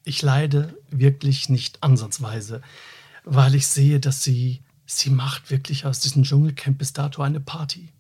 Ich 0.05 0.23
leide 0.23 0.77
wirklich 0.91 1.49
nicht 1.49 1.83
ansatzweise, 1.83 2.63
weil 3.25 3.55
ich 3.55 3.67
sehe, 3.67 4.01
dass 4.01 4.25
sie, 4.25 4.63
sie 4.87 5.11
macht 5.11 5.51
wirklich 5.51 5.85
aus 5.85 6.01
diesem 6.01 6.23
Dschungelcamp 6.23 6.79
bis 6.79 6.93
dato 6.93 7.23
eine 7.23 7.41
Party. 7.41 7.91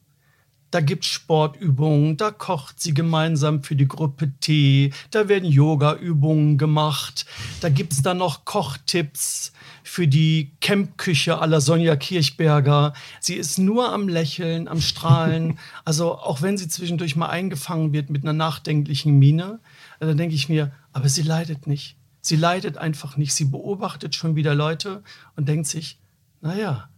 Da 0.71 0.81
gibt 0.81 1.05
es 1.05 1.11
Sportübungen, 1.11 2.17
da 2.17 2.31
kocht 2.31 2.81
sie 2.81 2.95
gemeinsam 2.95 3.63
für 3.65 3.75
die 3.75 3.89
Gruppe 3.89 4.31
Tee, 4.41 4.93
da 5.11 5.29
werden 5.29 5.49
Yoga-Übungen 5.49 6.59
gemacht, 6.59 7.27
da 7.61 7.69
gibt 7.69 7.93
es 7.93 8.03
dann 8.03 8.19
noch 8.19 8.45
Kochtipps 8.45 9.53
für 9.83 10.07
die 10.07 10.53
Campküche 10.61 11.41
aller 11.41 11.61
Sonja 11.61 11.97
Kirchberger. 11.97 12.93
Sie 13.19 13.35
ist 13.35 13.59
nur 13.59 13.93
am 13.93 14.09
Lächeln, 14.09 14.69
am 14.69 14.81
Strahlen. 14.81 15.59
Also 15.85 16.15
auch 16.15 16.43
wenn 16.43 16.57
sie 16.57 16.69
zwischendurch 16.69 17.17
mal 17.17 17.29
eingefangen 17.29 17.93
wird 17.93 18.11
mit 18.11 18.23
einer 18.23 18.33
nachdenklichen 18.33 19.19
Miene, 19.19 19.59
äh, 19.99 20.07
dann 20.07 20.17
denke 20.17 20.35
ich 20.35 20.49
mir, 20.49 20.73
aber 20.93 21.09
sie 21.09 21.23
leidet 21.23 21.67
nicht. 21.67 21.97
Sie 22.21 22.37
leidet 22.37 22.79
einfach 22.79 23.17
nicht. 23.17 23.35
Sie 23.35 23.47
beobachtet 23.47 24.15
schon 24.15 24.37
wieder 24.37 24.55
Leute 24.55 25.03
und 25.35 25.49
denkt 25.49 25.67
sich, 25.67 25.99
naja, 26.41 26.89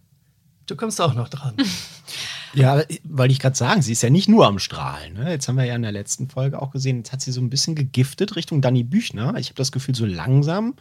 du 0.66 0.76
kommst 0.76 1.00
auch 1.00 1.14
noch 1.14 1.28
dran. 1.28 1.54
Ja, 2.54 2.82
wollte 3.04 3.32
ich 3.32 3.38
gerade 3.38 3.56
sagen, 3.56 3.82
sie 3.82 3.92
ist 3.92 4.02
ja 4.02 4.10
nicht 4.10 4.28
nur 4.28 4.46
am 4.46 4.58
Strahlen. 4.58 5.14
Ne? 5.14 5.30
Jetzt 5.30 5.48
haben 5.48 5.56
wir 5.56 5.64
ja 5.64 5.74
in 5.74 5.82
der 5.82 5.92
letzten 5.92 6.28
Folge 6.28 6.60
auch 6.60 6.70
gesehen, 6.70 6.98
jetzt 6.98 7.12
hat 7.12 7.20
sie 7.20 7.32
so 7.32 7.40
ein 7.40 7.50
bisschen 7.50 7.74
gegiftet 7.74 8.36
Richtung 8.36 8.60
Dani 8.60 8.84
Büchner. 8.84 9.36
Ich 9.36 9.48
habe 9.48 9.56
das 9.56 9.72
Gefühl, 9.72 9.94
so 9.94 10.06
langsam. 10.06 10.74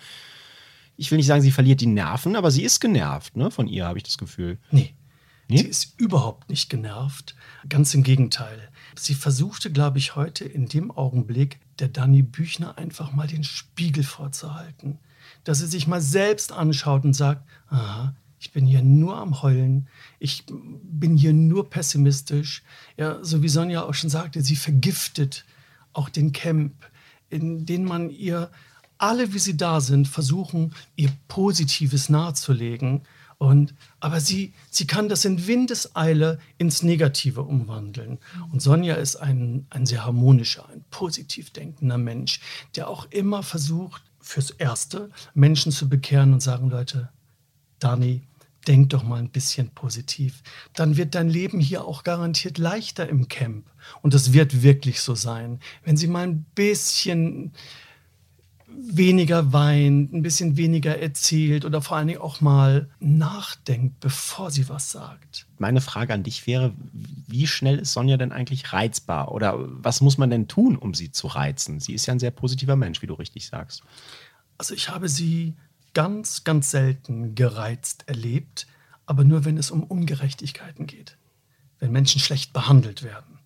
Ich 0.97 1.09
will 1.11 1.17
nicht 1.17 1.27
sagen, 1.27 1.41
sie 1.41 1.51
verliert 1.51 1.81
die 1.81 1.87
Nerven, 1.87 2.35
aber 2.35 2.51
sie 2.51 2.63
ist 2.63 2.79
genervt, 2.79 3.37
ne? 3.37 3.49
Von 3.49 3.67
ihr 3.67 3.85
habe 3.85 3.97
ich 3.97 4.03
das 4.03 4.17
Gefühl. 4.17 4.57
Nee. 4.71 4.93
Nee? 5.47 5.57
Sie 5.57 5.67
ist 5.67 5.99
überhaupt 5.99 6.49
nicht 6.49 6.69
genervt. 6.69 7.35
Ganz 7.67 7.93
im 7.93 8.03
Gegenteil. 8.03 8.69
Sie 8.95 9.15
versuchte, 9.15 9.71
glaube 9.71 9.97
ich, 9.97 10.15
heute 10.15 10.45
in 10.45 10.67
dem 10.67 10.91
Augenblick 10.91 11.59
der 11.79 11.89
Dani 11.89 12.21
Büchner 12.21 12.77
einfach 12.77 13.11
mal 13.11 13.27
den 13.27 13.43
Spiegel 13.43 14.03
vorzuhalten. 14.03 14.99
Dass 15.43 15.59
sie 15.59 15.67
sich 15.67 15.87
mal 15.87 16.01
selbst 16.01 16.51
anschaut 16.51 17.03
und 17.03 17.13
sagt, 17.13 17.47
aha, 17.69 18.15
ich 18.41 18.51
bin 18.51 18.65
hier 18.65 18.81
nur 18.81 19.17
am 19.17 19.43
Heulen, 19.43 19.88
ich 20.17 20.45
bin 20.48 21.15
hier 21.15 21.31
nur 21.31 21.69
pessimistisch. 21.69 22.63
Ja, 22.98 23.24
so 23.24 23.43
wie 23.43 23.50
Sonja 23.50 23.83
auch 23.83 23.93
schon 23.93 24.10
sagte, 24.10 24.41
sie 24.41 24.55
vergiftet 24.55 25.45
auch 25.93 26.10
den 26.10 26.31
Camp, 26.31 26.74
in 27.29 27.67
den 27.67 27.86
man 27.86 28.10
ihr 28.10 28.50
alle, 28.98 29.33
wie 29.33 29.39
sie 29.39 29.57
da 29.57 29.79
sind, 29.79 30.07
versuchen, 30.07 30.74
ihr 30.95 31.12
Positives 31.27 32.10
nahezulegen. 32.10 33.03
Und, 33.38 33.75
aber 34.00 34.19
sie, 34.19 34.53
sie 34.71 34.88
kann 34.88 35.07
das 35.07 35.24
in 35.24 35.45
Windeseile 35.45 36.39
ins 36.57 36.81
Negative 36.81 37.43
umwandeln. 37.43 38.17
Und 38.51 38.60
Sonja 38.60 38.95
ist 38.95 39.17
ein, 39.17 39.67
ein 39.69 39.86
sehr 39.86 40.03
harmonischer, 40.03 40.67
ein 40.69 40.83
positiv 40.89 41.51
denkender 41.51 42.00
Mensch, 42.00 42.39
der 42.75 42.88
auch 42.88 43.05
immer 43.12 43.43
versucht, 43.43 44.01
fürs 44.19 44.50
Erste 44.50 45.12
Menschen 45.36 45.71
zu 45.71 45.88
bekehren 45.88 46.33
und 46.33 46.41
sagen, 46.41 46.71
Leute, 46.71 47.10
Dani, 47.77 48.24
denk 48.68 48.89
doch 48.89 49.03
mal 49.03 49.20
ein 49.20 49.30
bisschen 49.30 49.70
positiv. 49.70 50.44
Dann 50.74 50.98
wird 50.98 51.15
dein 51.15 51.30
Leben 51.30 51.60
hier 51.60 51.86
auch 51.86 52.03
garantiert 52.03 52.58
leichter 52.58 53.08
im 53.08 53.27
Camp. 53.27 53.65
Und 54.01 54.13
das 54.13 54.34
wird 54.34 54.62
wirklich 54.62 55.01
so 55.01 55.15
sein. 55.15 55.60
Wenn 55.84 55.98
sie 55.98 56.08
mal 56.08 56.27
ein 56.27 56.46
bisschen 56.56 57.53
weniger 58.74 59.53
weint, 59.53 60.13
ein 60.13 60.22
bisschen 60.22 60.58
weniger 60.58 60.98
erzählt 60.98 61.65
oder 61.65 61.82
vor 61.82 61.98
allen 61.98 62.08
Dingen 62.08 62.22
auch 62.22 62.41
mal 62.41 62.89
nachdenkt, 63.00 64.00
bevor 64.00 64.51
sie 64.51 64.70
was 64.70 64.91
sagt. 64.91 65.46
Meine 65.58 65.82
Frage 65.82 66.13
an 66.13 66.24
dich 66.24 66.48
wäre, 66.48 66.74
wie 67.27 67.48
schnell 67.48 67.80
ist 67.80 67.94
Sonja 67.94 68.18
denn 68.18 68.32
eigentlich 68.32 68.74
reizbar? 68.74 69.32
Oder 69.32 69.56
was 69.58 70.01
muss 70.01 70.18
man 70.18 70.30
denn 70.30 70.48
tun, 70.48 70.77
um 70.77 70.94
sie 70.94 71.12
zu 71.12 71.27
reizen? 71.27 71.80
Sie 71.80 71.94
ist 71.94 72.06
ja 72.06 72.13
ein 72.13 72.20
sehr 72.20 72.32
positiver 72.32 72.75
Mensch, 72.75 73.01
wie 73.01 73.08
du 73.08 73.13
richtig 73.13 73.48
sagst. 73.48 73.84
Also 74.58 74.74
ich 74.74 74.89
habe 74.89 75.10
sie 75.10 75.56
ganz, 75.93 76.43
ganz 76.43 76.71
selten 76.71 77.36
gereizt 77.36 78.07
erlebt, 78.07 78.67
aber 79.05 79.24
nur 79.24 79.45
wenn 79.45 79.57
es 79.57 79.71
um 79.71 79.83
Ungerechtigkeiten 79.83 80.88
geht. 80.88 81.17
Wenn 81.79 81.91
Menschen 81.91 82.21
schlecht 82.21 82.53
behandelt 82.53 83.03
werden. 83.03 83.39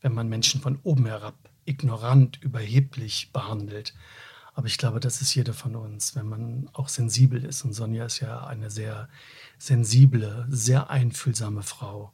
Wenn 0.00 0.14
man 0.14 0.28
Menschen 0.28 0.60
von 0.60 0.78
oben 0.82 1.06
herab 1.06 1.34
ignorant, 1.66 2.42
überheblich 2.42 3.30
behandelt. 3.32 3.94
Aber 4.54 4.66
ich 4.66 4.78
glaube, 4.78 5.00
das 5.00 5.20
ist 5.20 5.34
jeder 5.34 5.52
von 5.52 5.76
uns, 5.76 6.16
wenn 6.16 6.26
man 6.26 6.70
auch 6.72 6.88
sensibel 6.88 7.44
ist. 7.44 7.62
Und 7.64 7.74
Sonja 7.74 8.06
ist 8.06 8.20
ja 8.20 8.46
eine 8.46 8.70
sehr 8.70 9.08
sensible, 9.58 10.46
sehr 10.48 10.88
einfühlsame 10.88 11.62
Frau. 11.62 12.12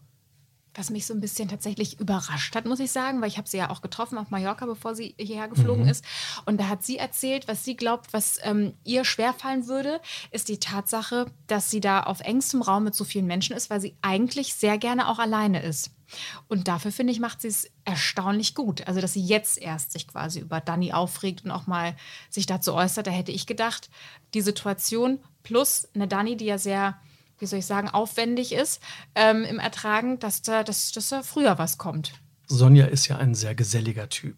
Was 0.74 0.90
mich 0.90 1.06
so 1.06 1.12
ein 1.12 1.20
bisschen 1.20 1.48
tatsächlich 1.48 2.00
überrascht 2.00 2.54
hat, 2.54 2.64
muss 2.64 2.80
ich 2.80 2.90
sagen, 2.90 3.20
weil 3.20 3.28
ich 3.28 3.36
habe 3.36 3.48
sie 3.48 3.58
ja 3.58 3.70
auch 3.70 3.82
getroffen 3.82 4.16
auf 4.16 4.30
Mallorca, 4.30 4.64
bevor 4.64 4.94
sie 4.94 5.14
hierher 5.18 5.48
geflogen 5.48 5.86
ist. 5.86 6.04
Und 6.46 6.58
da 6.58 6.68
hat 6.68 6.82
sie 6.82 6.96
erzählt, 6.96 7.46
was 7.46 7.64
sie 7.64 7.76
glaubt, 7.76 8.12
was 8.12 8.38
ähm, 8.42 8.72
ihr 8.84 9.04
schwerfallen 9.04 9.66
würde, 9.66 10.00
ist 10.30 10.48
die 10.48 10.58
Tatsache, 10.58 11.26
dass 11.46 11.70
sie 11.70 11.80
da 11.80 12.02
auf 12.02 12.20
engstem 12.20 12.62
Raum 12.62 12.84
mit 12.84 12.94
so 12.94 13.04
vielen 13.04 13.26
Menschen 13.26 13.54
ist, 13.54 13.68
weil 13.68 13.80
sie 13.80 13.96
eigentlich 14.00 14.54
sehr 14.54 14.78
gerne 14.78 15.08
auch 15.08 15.18
alleine 15.18 15.62
ist. 15.62 15.90
Und 16.48 16.68
dafür, 16.68 16.92
finde 16.92 17.12
ich, 17.12 17.20
macht 17.20 17.40
sie 17.40 17.48
es 17.48 17.70
erstaunlich 17.84 18.54
gut. 18.54 18.86
Also, 18.86 19.00
dass 19.00 19.14
sie 19.14 19.24
jetzt 19.24 19.58
erst 19.58 19.92
sich 19.92 20.08
quasi 20.08 20.40
über 20.40 20.60
Dani 20.60 20.92
aufregt 20.92 21.44
und 21.44 21.50
auch 21.50 21.66
mal 21.66 21.96
sich 22.30 22.46
dazu 22.46 22.74
äußert, 22.74 23.06
da 23.06 23.10
hätte 23.10 23.32
ich 23.32 23.46
gedacht, 23.46 23.90
die 24.34 24.40
Situation 24.40 25.18
plus 25.42 25.88
eine 25.94 26.08
Dani, 26.08 26.36
die 26.36 26.46
ja 26.46 26.58
sehr 26.58 26.98
wie 27.42 27.46
soll 27.46 27.58
ich 27.58 27.66
sagen, 27.66 27.88
aufwendig 27.88 28.52
ist 28.52 28.80
ähm, 29.16 29.42
im 29.42 29.58
Ertragen, 29.58 30.20
dass 30.20 30.42
da, 30.42 30.62
dass, 30.62 30.92
dass 30.92 31.08
da 31.08 31.22
früher 31.22 31.58
was 31.58 31.76
kommt. 31.76 32.12
Sonja 32.46 32.86
ist 32.86 33.08
ja 33.08 33.18
ein 33.18 33.34
sehr 33.34 33.56
geselliger 33.56 34.08
Typ. 34.08 34.36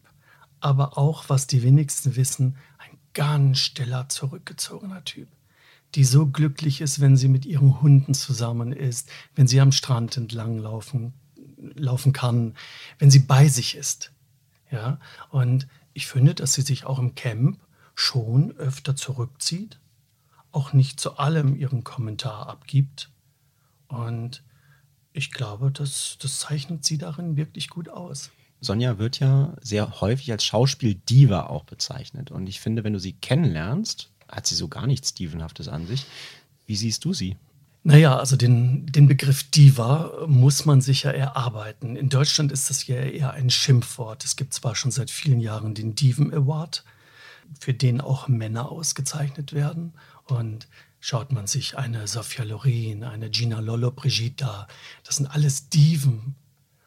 Aber 0.61 0.97
auch, 0.97 1.25
was 1.29 1.47
die 1.47 1.63
wenigsten 1.63 2.17
wissen, 2.17 2.57
ein 2.79 2.99
ganz 3.13 3.59
stiller, 3.59 4.09
zurückgezogener 4.09 5.05
Typ. 5.05 5.29
Die 5.95 6.05
so 6.05 6.27
glücklich 6.27 6.81
ist, 6.81 7.01
wenn 7.01 7.17
sie 7.19 7.29
mit 7.29 7.45
ihren 7.45 7.83
Hunden 7.83 8.15
zusammen 8.15 8.73
ist, 8.73 9.11
wenn 9.35 9.47
sie 9.47 9.61
am 9.61 9.71
Strand 9.71 10.17
entlang 10.17 10.59
laufen, 10.59 11.13
laufen 11.75 12.15
kann, 12.15 12.55
wenn 12.99 13.11
sie 13.11 13.21
bei 13.21 13.49
sich 13.49 13.77
ist. 13.77 14.13
Ja? 14.71 14.99
Und 15.29 15.69
ich 15.93 16.07
finde, 16.07 16.35
dass 16.35 16.55
sie 16.55 16.63
sich 16.63 16.87
auch 16.87 16.99
im 16.99 17.15
Camp 17.15 17.61
schon 17.95 18.57
öfter 18.57 18.97
zurückzieht, 18.97 19.79
auch 20.55 20.73
nicht 20.73 21.01
zu 21.01 21.19
allem 21.19 21.57
ihren 21.57 21.85
Kommentar 21.85 22.49
abgibt. 22.49 23.11
Und 23.89 24.43
ich 25.13 25.31
glaube, 25.31 25.71
das, 25.71 26.17
das 26.21 26.41
zeichnet 26.41 26.85
sie 26.85 26.99
darin 26.99 27.37
wirklich 27.37 27.69
gut 27.69 27.89
aus. 27.89 28.31
Sonja 28.61 28.99
wird 28.99 29.21
ja 29.21 29.55
sehr 29.61 30.01
häufig 30.01 30.33
als 30.33 30.45
Schauspiel-Diva 30.45 31.47
auch 31.47 31.65
bezeichnet. 31.65 32.31
Und 32.31 32.47
ich 32.49 32.61
finde, 32.61 32.83
wenn 32.83 32.95
du 32.95 32.99
sie 32.99 33.13
kennenlernst, 33.13 34.11
hat 34.29 34.47
sie 34.47 34.55
so 34.55 34.69
gar 34.69 34.87
nichts 34.87 35.11
Stevenhaftes 35.11 35.69
an 35.69 35.87
sich. 35.87 36.07
Wie 36.67 36.77
siehst 36.77 37.05
du 37.05 37.13
sie? 37.13 37.37
Naja, 37.87 38.17
also 38.17 38.37
den, 38.37 38.87
den 38.87 39.07
Begriff 39.07 39.43
Diva 39.51 40.25
muss 40.27 40.65
man 40.65 40.81
sich 40.81 41.03
ja 41.03 41.11
erarbeiten. 41.11 41.97
In 41.97 42.09
Deutschland 42.09 42.51
ist 42.51 42.71
das 42.71 42.87
ja 42.87 42.97
eher 42.97 43.33
ein 43.33 43.51
Schimpfwort. 43.51 44.25
Es 44.25 44.37
gibt 44.37 44.55
zwar 44.55 44.75
schon 44.75 44.91
seit 44.91 45.11
vielen 45.11 45.39
Jahren 45.39 45.75
den 45.75 45.95
Diven 45.95 46.33
Award, 46.33 46.83
für 47.59 47.75
den 47.75 48.01
auch 48.01 48.29
Männer 48.29 48.71
ausgezeichnet 48.71 49.53
werden. 49.53 49.95
Und 50.25 50.69
schaut 51.01 51.33
man 51.33 51.47
sich 51.47 51.77
eine 51.77 52.07
Sophia 52.09 52.45
Loren, 52.45 53.05
eine 53.05 53.31
Gina 53.31 53.61
Lollo 53.61 53.91
Brigida, 53.91 54.67
das 55.05 55.17
sind 55.17 55.27
alles 55.27 55.69
Diven 55.69 56.35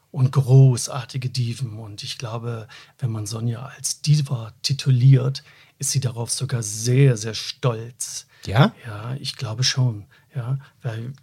und 0.09 0.31
großartige 0.31 1.29
Diven. 1.29 1.77
Und 1.77 2.03
ich 2.03 2.17
glaube, 2.17 2.67
wenn 2.97 3.11
man 3.11 3.27
Sonja 3.27 3.63
als 3.63 4.01
Diva 4.01 4.53
tituliert, 4.63 5.43
ist 5.77 5.91
sie 5.91 5.99
darauf 5.99 6.31
sogar 6.31 6.63
sehr, 6.63 7.17
sehr 7.17 7.35
stolz. 7.35 8.25
Ja? 8.45 8.73
Ja, 8.85 9.15
ich 9.19 9.35
glaube 9.35 9.63
schon. 9.63 10.05
Ja, 10.33 10.57
weil 10.81 11.13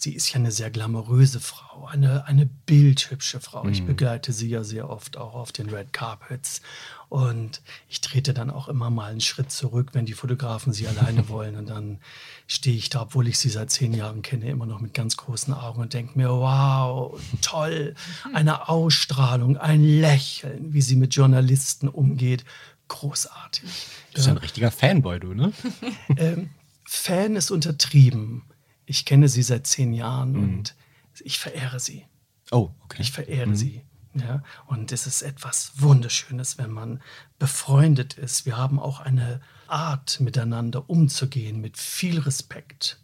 sie 0.00 0.14
ist 0.14 0.30
ja 0.30 0.36
eine 0.36 0.52
sehr 0.52 0.70
glamouröse 0.70 1.40
Frau, 1.40 1.86
eine, 1.86 2.26
eine 2.26 2.46
bildhübsche 2.46 3.40
Frau. 3.40 3.66
Ich 3.66 3.84
begleite 3.84 4.32
sie 4.32 4.48
ja 4.48 4.62
sehr 4.62 4.88
oft 4.88 5.16
auch 5.16 5.34
auf 5.34 5.52
den 5.52 5.70
Red 5.70 5.92
Carpets. 5.92 6.62
Und 7.08 7.62
ich 7.88 8.00
trete 8.00 8.34
dann 8.34 8.50
auch 8.50 8.68
immer 8.68 8.90
mal 8.90 9.10
einen 9.10 9.20
Schritt 9.20 9.50
zurück, 9.50 9.90
wenn 9.92 10.06
die 10.06 10.12
Fotografen 10.12 10.72
sie 10.72 10.86
alleine 10.86 11.28
wollen. 11.28 11.56
Und 11.56 11.68
dann 11.70 11.98
stehe 12.46 12.76
ich 12.76 12.90
da, 12.90 13.02
obwohl 13.02 13.28
ich 13.28 13.38
sie 13.38 13.48
seit 13.48 13.70
zehn 13.70 13.94
Jahren 13.94 14.22
kenne, 14.22 14.48
immer 14.48 14.66
noch 14.66 14.80
mit 14.80 14.94
ganz 14.94 15.16
großen 15.16 15.54
Augen 15.54 15.80
und 15.80 15.94
denke 15.94 16.18
mir, 16.18 16.28
wow, 16.28 17.18
toll, 17.40 17.94
eine 18.34 18.68
Ausstrahlung, 18.68 19.56
ein 19.56 19.82
Lächeln, 19.82 20.72
wie 20.72 20.82
sie 20.82 20.96
mit 20.96 21.14
Journalisten 21.14 21.88
umgeht. 21.88 22.44
Großartig. 22.88 23.68
Du 24.10 24.14
bist 24.14 24.26
ja 24.26 24.32
ein 24.32 24.38
richtiger 24.38 24.70
Fanboy, 24.70 25.20
du, 25.20 25.34
ne? 25.34 25.52
Ähm, 26.16 26.50
Fan 26.84 27.36
ist 27.36 27.50
untertrieben. 27.50 28.42
Ich 28.88 29.04
kenne 29.04 29.28
sie 29.28 29.42
seit 29.42 29.66
zehn 29.66 29.92
Jahren 29.92 30.34
und 30.34 30.74
ich 31.20 31.38
verehre 31.38 31.78
sie. 31.78 32.06
Oh, 32.50 32.70
okay. 32.84 33.02
Ich 33.02 33.12
verehre 33.12 33.54
sie. 33.54 33.82
Ja, 34.14 34.42
und 34.66 34.90
es 34.92 35.06
ist 35.06 35.20
etwas 35.20 35.72
Wunderschönes, 35.82 36.56
wenn 36.56 36.70
man 36.70 37.02
befreundet 37.38 38.14
ist. 38.14 38.46
Wir 38.46 38.56
haben 38.56 38.80
auch 38.80 39.00
eine 39.00 39.42
Art, 39.66 40.20
miteinander 40.20 40.88
umzugehen, 40.88 41.60
mit 41.60 41.76
viel 41.76 42.18
Respekt, 42.18 42.98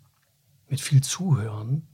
mit 0.69 0.81
viel 0.81 1.03
Zuhören. 1.03 1.87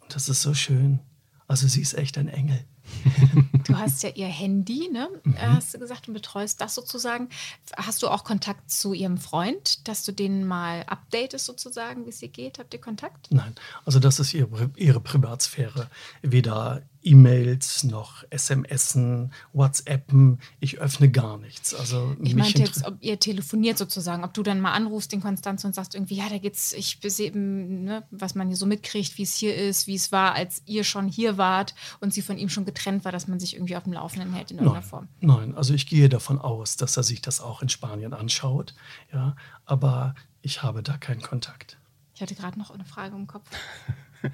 Und 0.00 0.14
das 0.14 0.30
ist 0.30 0.40
so 0.40 0.54
schön. 0.54 1.00
Also 1.46 1.68
sie 1.68 1.82
ist 1.82 1.92
echt 1.92 2.16
ein 2.16 2.28
Engel. 2.28 2.64
Du 3.68 3.76
hast 3.76 4.02
ja 4.02 4.08
ihr 4.08 4.28
Handy, 4.28 4.88
ne? 4.90 5.10
Äh, 5.26 5.40
Hast 5.40 5.74
du 5.74 5.78
gesagt, 5.78 6.08
und 6.08 6.14
betreust 6.14 6.58
das 6.62 6.74
sozusagen. 6.74 7.28
Hast 7.76 8.02
du 8.02 8.08
auch 8.08 8.24
Kontakt 8.24 8.70
zu 8.70 8.94
ihrem 8.94 9.18
Freund, 9.18 9.86
dass 9.88 10.04
du 10.04 10.12
den 10.12 10.46
mal 10.46 10.84
updatest 10.86 11.44
sozusagen, 11.44 12.06
wie 12.06 12.08
es 12.08 12.22
ihr 12.22 12.28
geht? 12.28 12.58
Habt 12.58 12.72
ihr 12.72 12.80
Kontakt? 12.80 13.28
Nein, 13.30 13.54
also 13.84 13.98
das 13.98 14.20
ist 14.20 14.32
ihre, 14.32 14.70
ihre 14.76 15.00
Privatsphäre. 15.00 15.90
Weder 16.22 16.80
E-Mails 17.02 17.84
noch 17.84 18.24
SMSen, 18.36 19.32
WhatsAppen. 19.52 20.40
Ich 20.60 20.78
öffne 20.78 21.10
gar 21.10 21.38
nichts. 21.38 21.74
Also 21.74 22.12
Ich 22.22 22.34
mich 22.34 22.34
meinte 22.34 22.62
jetzt, 22.62 22.84
ob 22.84 22.96
ihr 23.00 23.18
telefoniert 23.18 23.78
sozusagen, 23.78 24.24
ob 24.24 24.34
du 24.34 24.42
dann 24.42 24.60
mal 24.60 24.72
anrufst 24.72 25.12
den 25.12 25.20
Konstanz 25.20 25.64
und 25.64 25.74
sagst 25.74 25.94
irgendwie, 25.94 26.16
ja, 26.16 26.28
da 26.28 26.38
geht's, 26.38 26.72
ich 26.72 27.00
bis 27.00 27.18
eben, 27.18 27.84
ne, 27.84 28.04
was 28.10 28.34
man 28.34 28.48
hier 28.48 28.56
so 28.56 28.66
mitkriegt, 28.66 29.16
wie 29.18 29.22
es 29.22 29.34
hier 29.34 29.54
ist, 29.56 29.86
wie 29.86 29.94
es 29.94 30.12
war, 30.12 30.34
als 30.34 30.62
ihr 30.66 30.84
schon 30.84 31.08
hier 31.08 31.38
wart 31.38 31.74
und 32.00 32.12
sie 32.12 32.22
von 32.22 32.38
ihm 32.38 32.48
schon 32.48 32.64
getrennt 32.64 33.04
war, 33.04 33.12
dass 33.12 33.28
man 33.28 33.40
sich 33.40 33.54
irgendwie 33.54 33.76
auf 33.76 33.84
dem 33.84 33.92
Laufenden 33.92 34.32
hält 34.32 34.50
in 34.50 34.58
irgendeiner 34.58 34.80
Nein, 34.80 34.88
Form. 34.88 35.08
nein, 35.20 35.54
also 35.54 35.74
ich 35.74 35.86
gehe 35.86 36.08
davon 36.08 36.38
aus, 36.38 36.76
dass 36.76 36.96
er 36.96 37.02
sich 37.02 37.22
das 37.22 37.40
auch 37.40 37.62
in 37.62 37.68
Spanien 37.68 38.12
anschaut. 38.12 38.74
Ja, 39.12 39.36
aber 39.64 40.14
ich 40.42 40.62
habe 40.62 40.82
da 40.82 40.96
keinen 40.96 41.22
Kontakt. 41.22 41.78
Ich 42.14 42.22
hatte 42.22 42.34
gerade 42.34 42.58
noch 42.58 42.70
eine 42.70 42.84
Frage 42.84 43.14
im 43.14 43.26
Kopf. 43.26 43.48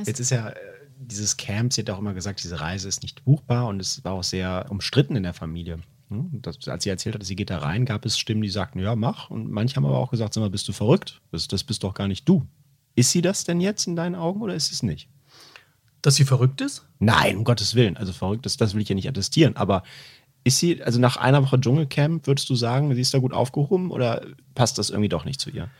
ist. 0.00 0.06
Jetzt 0.06 0.20
ist 0.20 0.30
ja 0.30 0.48
äh, 0.50 0.56
dieses 1.00 1.36
Camp, 1.36 1.72
sie 1.72 1.82
hat 1.82 1.90
auch 1.90 1.98
immer 1.98 2.14
gesagt, 2.14 2.42
diese 2.42 2.60
Reise 2.60 2.88
ist 2.88 3.02
nicht 3.02 3.24
buchbar 3.24 3.66
und 3.66 3.80
es 3.80 4.04
war 4.04 4.12
auch 4.12 4.24
sehr 4.24 4.66
umstritten 4.68 5.16
in 5.16 5.22
der 5.22 5.34
Familie. 5.34 5.78
Hm? 6.08 6.42
Das, 6.42 6.68
als 6.68 6.84
sie 6.84 6.90
erzählt 6.90 7.14
hat, 7.14 7.24
sie 7.24 7.36
geht 7.36 7.50
da 7.50 7.58
rein, 7.58 7.84
gab 7.84 8.04
es 8.04 8.18
Stimmen, 8.18 8.42
die 8.42 8.50
sagten, 8.50 8.78
ja, 8.80 8.94
mach. 8.94 9.30
Und 9.30 9.50
manche 9.50 9.76
haben 9.76 9.86
aber 9.86 9.98
auch 9.98 10.10
gesagt, 10.10 10.34
sag 10.34 10.42
mal, 10.42 10.50
bist 10.50 10.68
du 10.68 10.72
verrückt? 10.72 11.20
Das, 11.32 11.48
das 11.48 11.64
bist 11.64 11.82
doch 11.84 11.94
gar 11.94 12.08
nicht 12.08 12.28
du. 12.28 12.46
Ist 12.94 13.12
sie 13.12 13.22
das 13.22 13.44
denn 13.44 13.60
jetzt 13.60 13.86
in 13.86 13.96
deinen 13.96 14.14
Augen 14.14 14.42
oder 14.42 14.54
ist 14.54 14.72
es 14.72 14.82
nicht? 14.82 15.08
Dass 16.02 16.16
sie 16.16 16.24
verrückt 16.24 16.60
ist? 16.60 16.86
Nein, 16.98 17.38
um 17.38 17.44
Gottes 17.44 17.74
Willen. 17.74 17.96
Also 17.96 18.12
verrückt, 18.12 18.44
das, 18.44 18.56
das 18.56 18.74
will 18.74 18.82
ich 18.82 18.88
ja 18.88 18.94
nicht 18.94 19.08
attestieren. 19.08 19.56
Aber 19.56 19.82
ist 20.44 20.58
sie, 20.58 20.82
also 20.82 20.98
nach 20.98 21.16
einer 21.16 21.42
Woche 21.42 21.60
Dschungelcamp, 21.60 22.26
würdest 22.26 22.48
du 22.50 22.54
sagen, 22.54 22.94
sie 22.94 23.00
ist 23.00 23.14
da 23.14 23.18
gut 23.18 23.32
aufgehoben 23.32 23.90
oder 23.90 24.26
passt 24.54 24.78
das 24.78 24.90
irgendwie 24.90 25.08
doch 25.08 25.24
nicht 25.24 25.40
zu 25.40 25.50
ihr? 25.50 25.70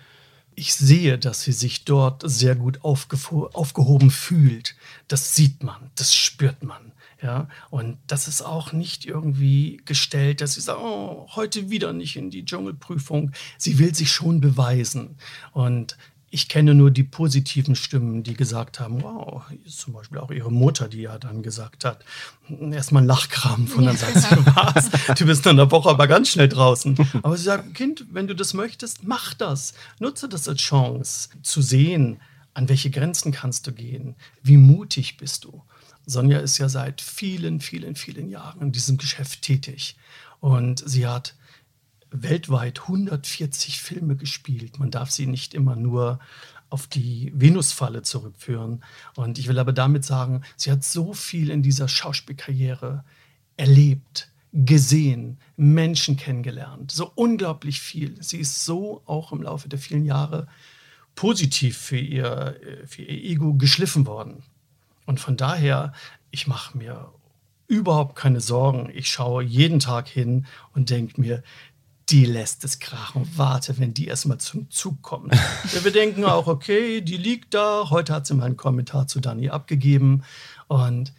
Ich 0.54 0.75
sehe, 0.75 1.19
dass 1.19 1.42
sie 1.42 1.52
sich 1.52 1.85
dort 1.85 2.23
sehr 2.25 2.54
gut 2.54 2.80
aufgehoben 2.83 4.11
fühlt. 4.11 4.76
Das 5.09 5.35
sieht 5.35 5.62
man, 5.62 5.90
das 5.95 6.14
spürt 6.14 6.62
man. 6.62 6.92
Ja, 7.23 7.49
und 7.69 7.99
das 8.07 8.28
ist 8.28 8.40
auch 8.40 8.73
nicht 8.73 9.04
irgendwie 9.04 9.83
gestellt, 9.85 10.40
dass 10.40 10.54
sie 10.54 10.62
sagt, 10.62 10.80
oh, 10.80 11.28
heute 11.35 11.69
wieder 11.69 11.92
nicht 11.92 12.16
in 12.16 12.30
die 12.30 12.47
Dschungelprüfung. 12.47 13.33
Sie 13.59 13.78
will 13.78 13.95
sich 13.95 14.11
schon 14.11 14.40
beweisen. 14.40 15.16
Und 15.52 15.99
ich 16.33 16.49
kenne 16.49 16.75
nur 16.75 16.93
die 16.93 17.03
positiven 17.03 17.75
Stimmen, 17.75 18.23
die 18.23 18.35
gesagt 18.35 18.79
haben, 18.79 19.03
wow, 19.03 19.43
zum 19.67 19.95
Beispiel 19.95 20.19
auch 20.19 20.31
ihre 20.31 20.53
Mutter, 20.53 20.89
die 20.89 21.03
ja 21.03 21.19
dann 21.19 21.43
gesagt 21.43 21.85
hat, 21.85 22.05
erstmal 22.49 23.03
ein 23.03 23.07
Lachkram 23.07 23.67
von 23.67 23.85
dann 23.85 23.97
sagt 23.97 24.19
sie, 24.19 24.47
was? 24.55 24.91
Du 25.19 25.27
bist 25.27 25.45
in 25.47 25.53
einer 25.53 25.71
Woche 25.73 25.91
aber 25.91 26.07
ganz 26.07 26.29
schnell 26.29 26.49
draußen. 26.49 26.97
Aber 27.23 27.37
sie 27.37 27.45
sagt, 27.45 27.75
Kind, 27.75 28.07
wenn 28.13 28.29
du 28.29 28.37
das 28.37 28.55
möchtest, 28.55 29.03
mach 29.03 29.35
das. 29.35 29.75
Nutze 29.99 30.29
das 30.29 30.49
als 30.49 30.61
Chance, 30.61 31.31
zu 31.43 31.63
sehen, 31.63 32.21
an 32.55 32.69
welche 32.69 32.90
Grenzen 32.90 33.33
kannst 33.33 33.66
du 33.66 33.73
gehen, 33.73 34.14
wie 34.43 34.57
mutig 34.57 35.16
bist 35.16 35.45
du. 35.45 35.62
Sonja 36.07 36.38
ist 36.38 36.59
ja 36.59 36.69
seit 36.69 37.01
vielen, 37.01 37.61
vielen, 37.61 37.97
vielen 37.97 38.29
Jahren 38.29 38.61
in 38.62 38.73
diesem 38.73 38.99
Geschäft 38.99 39.43
tätig. 39.43 39.97
Und 40.40 40.83
sie 40.88 41.07
hat 41.07 41.35
weltweit 42.11 42.83
140 42.83 43.81
Filme 43.81 44.16
gespielt. 44.16 44.79
Man 44.79 44.90
darf 44.90 45.11
sie 45.11 45.27
nicht 45.27 45.55
immer 45.55 45.77
nur 45.77 46.18
auf 46.68 46.87
die 46.87 47.33
Venusfalle 47.35 48.03
zurückführen. 48.03 48.83
Und 49.16 49.38
ich 49.38 49.49
will 49.49 49.59
aber 49.59 49.73
damit 49.73 50.05
sagen, 50.05 50.42
sie 50.57 50.70
hat 50.70 50.85
so 50.85 51.12
viel 51.12 51.51
in 51.51 51.62
dieser 51.62 51.88
Schauspielkarriere 51.88 53.05
erlebt, 53.57 54.31
gesehen, 54.53 55.38
Menschen 55.57 56.16
kennengelernt, 56.16 56.90
so 56.90 57.11
unglaublich 57.14 57.81
viel. 57.81 58.20
Sie 58.23 58.38
ist 58.38 58.64
so 58.64 59.03
auch 59.07 59.33
im 59.33 59.42
Laufe 59.42 59.68
der 59.68 59.79
vielen 59.79 60.05
Jahre 60.05 60.49
positiv 61.14 61.77
für 61.77 61.99
ihr, 61.99 62.57
äh, 62.62 62.87
für 62.87 63.03
ihr 63.03 63.31
Ego 63.33 63.55
geschliffen 63.55 64.07
worden. 64.07 64.42
Und 65.07 65.20
von 65.20 65.37
daher, 65.37 65.92
ich 66.31 66.46
mache 66.46 66.79
mir 66.79 67.12
überhaupt 67.66 68.16
keine 68.16 68.40
Sorgen. 68.40 68.90
Ich 68.92 69.09
schaue 69.09 69.44
jeden 69.44 69.79
Tag 69.79 70.09
hin 70.09 70.46
und 70.73 70.90
denke 70.90 71.20
mir, 71.20 71.42
die 72.11 72.25
lässt 72.25 72.64
es 72.64 72.79
krachen. 72.79 73.29
Warte, 73.37 73.79
wenn 73.79 73.94
die 73.94 74.07
erstmal 74.07 74.38
zum 74.38 74.70
Zug 74.70 75.01
kommt. 75.03 75.33
Wir 75.83 75.92
denken 75.92 76.25
auch, 76.25 76.46
okay, 76.46 77.01
die 77.01 77.16
liegt 77.16 77.55
da. 77.55 77.90
Heute 77.90 78.12
hat 78.12 78.27
sie 78.27 78.35
mal 78.35 78.46
einen 78.46 78.57
Kommentar 78.57 79.07
zu 79.07 79.20
Dani 79.20 79.51
abgegeben. 79.51 80.23
Und 80.66 81.12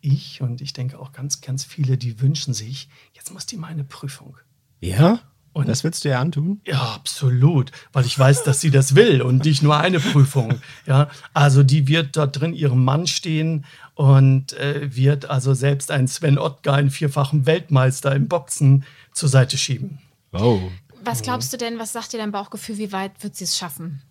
ich 0.00 0.40
und 0.40 0.60
ich 0.60 0.72
denke 0.72 0.98
auch 0.98 1.12
ganz, 1.12 1.40
ganz 1.40 1.64
viele, 1.64 1.98
die 1.98 2.20
wünschen 2.20 2.54
sich, 2.54 2.88
jetzt 3.12 3.32
muss 3.32 3.46
die 3.46 3.56
mal 3.56 3.68
eine 3.68 3.84
Prüfung. 3.84 4.36
Ja? 4.80 5.20
Und- 5.52 5.68
das 5.68 5.82
willst 5.82 6.04
du 6.04 6.08
ja 6.08 6.20
antun? 6.20 6.60
Ja, 6.64 6.80
absolut, 6.94 7.72
weil 7.92 8.06
ich 8.06 8.16
weiß, 8.16 8.44
dass 8.44 8.60
sie 8.60 8.70
das 8.70 8.94
will 8.94 9.20
und 9.20 9.44
nicht 9.44 9.62
nur 9.62 9.76
eine 9.76 9.98
Prüfung. 9.98 10.60
Ja, 10.86 11.10
also 11.34 11.62
die 11.64 11.88
wird 11.88 12.16
dort 12.16 12.40
drin 12.40 12.54
ihrem 12.54 12.84
Mann 12.84 13.08
stehen 13.08 13.64
und 13.94 14.52
äh, 14.52 14.94
wird 14.94 15.28
also 15.28 15.52
selbst 15.52 15.90
einen 15.90 16.06
Sven 16.06 16.38
Ottgar, 16.38 16.76
einen 16.76 16.90
vierfachen 16.90 17.46
Weltmeister 17.46 18.14
im 18.14 18.28
Boxen, 18.28 18.84
zur 19.12 19.28
Seite 19.28 19.58
schieben. 19.58 19.98
Oh. 20.32 20.60
Was 21.02 21.22
glaubst 21.22 21.52
du 21.52 21.56
denn, 21.56 21.78
was 21.78 21.92
sagt 21.92 22.12
dir 22.12 22.18
dein 22.18 22.32
Bauchgefühl, 22.32 22.78
wie 22.78 22.92
weit 22.92 23.22
wird 23.22 23.36
sie 23.36 23.44
es 23.44 23.56
schaffen? 23.56 24.02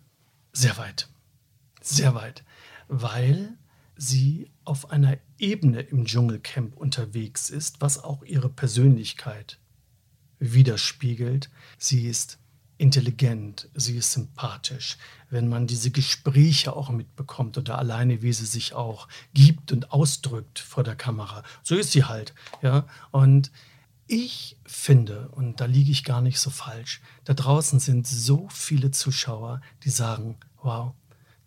Sehr 0.52 0.76
weit. 0.76 1.08
Sehr 1.80 2.14
weit. 2.14 2.44
Weil 2.88 3.56
sie 3.96 4.50
auf 4.64 4.90
einer 4.90 5.18
Ebene 5.38 5.80
im 5.80 6.04
Dschungelcamp 6.04 6.76
unterwegs 6.76 7.50
ist, 7.50 7.80
was 7.80 8.02
auch 8.02 8.22
ihre 8.22 8.48
Persönlichkeit 8.48 9.58
widerspiegelt. 10.38 11.50
Sie 11.78 12.08
ist 12.08 12.38
intelligent, 12.78 13.68
sie 13.74 13.98
ist 13.98 14.12
sympathisch. 14.12 14.96
Wenn 15.28 15.48
man 15.48 15.66
diese 15.66 15.90
Gespräche 15.90 16.74
auch 16.74 16.88
mitbekommt 16.88 17.58
oder 17.58 17.78
alleine, 17.78 18.22
wie 18.22 18.32
sie 18.32 18.46
sich 18.46 18.72
auch 18.72 19.06
gibt 19.34 19.70
und 19.70 19.92
ausdrückt 19.92 20.58
vor 20.58 20.82
der 20.82 20.96
Kamera, 20.96 21.42
so 21.62 21.76
ist 21.76 21.92
sie 21.92 22.04
halt. 22.04 22.34
Ja? 22.62 22.86
Und 23.10 23.52
ich 24.10 24.56
finde, 24.66 25.28
und 25.28 25.60
da 25.60 25.66
liege 25.66 25.92
ich 25.92 26.04
gar 26.04 26.20
nicht 26.20 26.40
so 26.40 26.50
falsch, 26.50 27.00
da 27.24 27.34
draußen 27.34 27.78
sind 27.78 28.06
so 28.06 28.48
viele 28.50 28.90
Zuschauer, 28.90 29.60
die 29.84 29.90
sagen, 29.90 30.36
wow, 30.62 30.92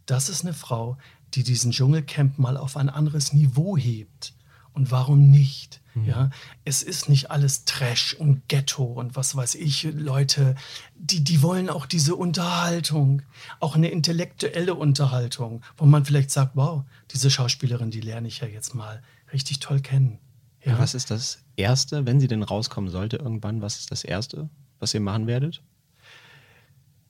das 0.05 0.29
ist 0.29 0.43
eine 0.43 0.53
Frau, 0.53 0.97
die 1.33 1.43
diesen 1.43 1.71
Dschungelcamp 1.71 2.39
mal 2.39 2.57
auf 2.57 2.77
ein 2.77 2.89
anderes 2.89 3.33
Niveau 3.33 3.77
hebt. 3.77 4.33
Und 4.71 4.91
warum 4.91 5.29
nicht? 5.29 5.81
Ja, 6.05 6.31
es 6.65 6.81
ist 6.81 7.07
nicht 7.07 7.29
alles 7.29 7.65
Trash 7.65 8.15
und 8.15 8.47
Ghetto 8.47 8.83
und 8.83 9.15
was 9.15 9.35
weiß 9.35 9.53
ich. 9.55 9.83
Leute, 9.83 10.55
die, 10.95 11.23
die 11.23 11.43
wollen 11.43 11.69
auch 11.69 11.85
diese 11.85 12.15
Unterhaltung, 12.15 13.21
auch 13.59 13.75
eine 13.75 13.89
intellektuelle 13.89 14.73
Unterhaltung, 14.73 15.61
wo 15.77 15.85
man 15.85 16.03
vielleicht 16.03 16.31
sagt, 16.31 16.55
wow, 16.55 16.83
diese 17.11 17.29
Schauspielerin, 17.29 17.91
die 17.91 18.01
lerne 18.01 18.27
ich 18.27 18.39
ja 18.39 18.47
jetzt 18.47 18.73
mal 18.73 19.03
richtig 19.31 19.59
toll 19.59 19.81
kennen. 19.81 20.17
Ja. 20.65 20.79
Was 20.79 20.95
ist 20.95 21.11
das 21.11 21.42
Erste, 21.55 22.05
wenn 22.05 22.19
sie 22.19 22.27
denn 22.27 22.43
rauskommen 22.43 22.89
sollte 22.89 23.17
irgendwann, 23.17 23.61
was 23.61 23.79
ist 23.79 23.91
das 23.91 24.03
Erste, 24.03 24.49
was 24.79 24.93
ihr 24.93 25.01
machen 25.01 25.27
werdet? 25.27 25.61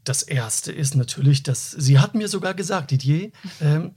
das 0.03 0.23
Erste 0.23 0.71
ist 0.71 0.95
natürlich, 0.95 1.43
dass 1.43 1.71
sie 1.71 1.99
hat 1.99 2.15
mir 2.15 2.27
sogar 2.27 2.53
gesagt, 2.53 2.91
Didier, 2.91 3.32
ähm, 3.62 3.91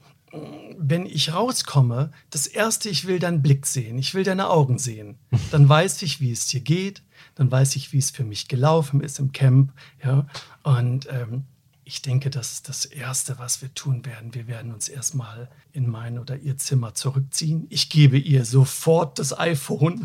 wenn 0.79 1.07
ich 1.07 1.33
rauskomme, 1.33 2.13
das 2.31 2.47
Erste, 2.47 2.89
ich 2.89 3.07
will 3.07 3.19
deinen 3.19 3.43
Blick 3.43 3.67
sehen, 3.67 3.99
ich 3.99 4.15
will 4.15 4.23
deine 4.23 4.51
Augen 4.51 4.79
sehen. 4.79 5.19
Dann 5.51 5.69
weiß 5.69 6.03
ich, 6.03 6.21
wie 6.21 6.33
es 6.33 6.47
dir 6.47 6.61
geht, 6.61 7.03
dann 7.35 7.51
weiß 7.51 7.77
ich, 7.77 7.93
wie 7.93 7.99
es 7.99 8.11
für 8.11 8.25
mich 8.25 8.49
gelaufen 8.49 9.01
ist 9.01 9.19
im 9.19 9.33
Camp. 9.33 9.73
Ja? 10.05 10.27
Und 10.63 11.09
ähm, 11.11 11.45
ich 11.89 12.03
denke, 12.03 12.31
das 12.31 12.51
ist 12.51 12.69
das 12.69 12.85
Erste, 12.85 13.39
was 13.39 13.63
wir 13.63 13.73
tun 13.73 14.05
werden. 14.05 14.35
Wir 14.35 14.49
werden 14.49 14.75
uns 14.75 14.89
erstmal 14.89 15.49
in 15.73 15.89
mein 15.89 16.19
oder 16.19 16.37
ihr 16.37 16.57
Zimmer 16.57 16.95
zurückziehen. 16.95 17.69
Ich 17.71 17.91
gebe 17.91 18.19
ihr 18.19 18.45
sofort 18.45 19.21
das 19.21 19.39
iPhone. 19.39 20.05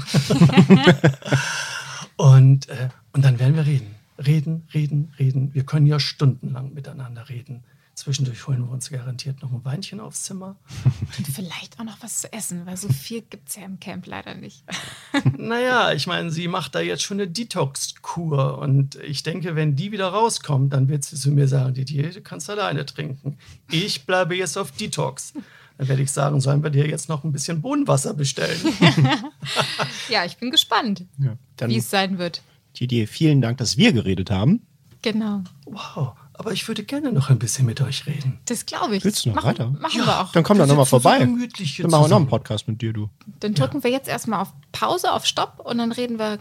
und, 2.17 2.70
äh, 2.70 2.89
und 3.13 3.26
dann 3.26 3.39
werden 3.39 3.56
wir 3.56 3.65
reden. 3.65 3.96
Reden, 4.20 4.67
reden, 4.76 5.12
reden. 5.17 5.56
Wir 5.56 5.63
können 5.63 5.88
ja 5.88 6.00
stundenlang 6.00 6.72
miteinander 6.76 7.30
reden. 7.30 7.63
Zwischendurch 7.93 8.47
holen 8.47 8.65
wir 8.65 8.71
uns 8.71 8.89
garantiert 8.89 9.41
noch 9.41 9.51
ein 9.51 9.65
Weinchen 9.65 9.99
aufs 9.99 10.23
Zimmer. 10.23 10.56
Und 11.17 11.27
vielleicht 11.27 11.80
auch 11.80 11.84
noch 11.84 11.97
was 12.01 12.21
zu 12.21 12.32
essen, 12.32 12.65
weil 12.65 12.77
so 12.77 12.88
viel 12.89 13.21
gibt 13.21 13.49
es 13.49 13.58
ja 13.58 13.63
im 13.63 13.80
Camp 13.80 14.08
leider 14.08 14.34
nicht. 14.34 14.63
naja, 15.38 15.91
ich 15.91 16.08
meine, 16.08 16.32
sie 16.32 16.47
macht 16.47 16.73
da 16.73 16.80
jetzt 16.80 17.04
schon 17.04 17.19
eine 17.19 17.30
Detox-Kur. 17.30 18.60
Und 18.60 18.95
ich 18.95 19.23
denke, 19.23 19.56
wenn 19.56 19.75
die 19.75 19.91
wieder 19.91 20.08
rauskommt, 20.08 20.71
dann 20.73 20.88
wird 20.88 21.04
sie 21.04 21.17
zu 21.17 21.32
mir 21.32 21.47
sagen, 21.47 21.73
Didier, 21.73 22.12
du 22.12 22.21
kannst 22.21 22.49
alleine 22.49 22.86
trinken. 22.86 23.38
Ich 23.69 24.06
bleibe 24.06 24.36
jetzt 24.36 24.58
auf 24.58 24.71
Detox. 24.71 25.34
Dann 25.77 25.88
werde 25.88 26.01
ich 26.01 26.12
sagen, 26.12 26.39
sollen 26.39 26.63
wir 26.63 26.69
dir 26.69 26.88
jetzt 26.88 27.10
noch 27.10 27.23
ein 27.23 27.32
bisschen 27.32 27.62
Bohnenwasser 27.62 28.13
bestellen? 28.13 28.60
ja, 30.10 30.23
ich 30.25 30.38
bin 30.38 30.49
gespannt, 30.49 31.06
ja, 31.17 31.36
wie 31.67 31.77
es 31.77 31.89
sein 31.89 32.17
wird. 32.17 32.41
Didier, 32.80 33.08
vielen 33.08 33.41
Dank, 33.41 33.58
dass 33.58 33.77
wir 33.77 33.91
geredet 33.91 34.32
haben. 34.32 34.65
Genau. 35.01 35.43
Wow 35.65 36.13
aber 36.41 36.54
ich 36.54 36.67
würde 36.67 36.84
gerne 36.84 37.13
noch 37.13 37.30
ein 37.30 37.38
bisschen 37.38 37.67
mit 37.67 37.82
euch 37.82 38.08
reden. 38.08 38.39
Das 38.45 38.65
glaube 38.65 38.95
ich. 38.95 39.04
Willst 39.04 39.25
du 39.25 39.30
noch 39.30 39.36
machen, 39.36 39.47
weiter? 39.47 39.69
Machen 39.69 39.99
ja, 39.99 40.06
wir 40.08 40.21
auch. 40.21 40.32
Dann 40.32 40.43
komm 40.43 40.58
doch 40.58 40.65
nochmal 40.65 40.88
vorbei. 40.88 41.19
So 41.19 41.25
dann 41.25 41.91
machen 41.91 42.04
wir 42.06 42.08
noch 42.08 42.17
einen 42.17 42.27
Podcast 42.27 42.67
mit 42.67 42.82
dir, 42.82 42.93
du. 42.93 43.12
Dann 43.41 43.54
drücken 43.54 43.77
ja. 43.77 43.84
wir 43.84 43.91
jetzt 43.91 44.08
erstmal 44.08 44.41
auf 44.41 44.51
Pause, 44.71 45.12
auf 45.12 45.27
Stopp 45.27 45.62
und 45.63 45.77
dann 45.77 45.91
reden 45.91 46.17
wir 46.17 46.39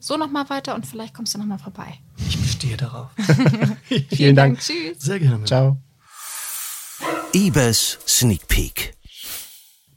so 0.00 0.16
nochmal 0.16 0.48
weiter 0.48 0.74
und 0.74 0.86
vielleicht 0.86 1.12
kommst 1.12 1.34
du 1.34 1.38
nochmal 1.38 1.58
vorbei. 1.58 1.98
Ich 2.26 2.40
bestehe 2.40 2.78
darauf. 2.78 3.10
Vielen, 3.84 4.06
Vielen 4.08 4.36
Dank. 4.36 4.54
Dank. 4.54 4.60
Tschüss. 4.60 4.98
Sehr 5.00 5.20
gerne. 5.20 5.44
Ciao. 5.44 5.76
Ibis 7.34 7.98
Sneak 8.08 8.48
Peek. 8.48 8.94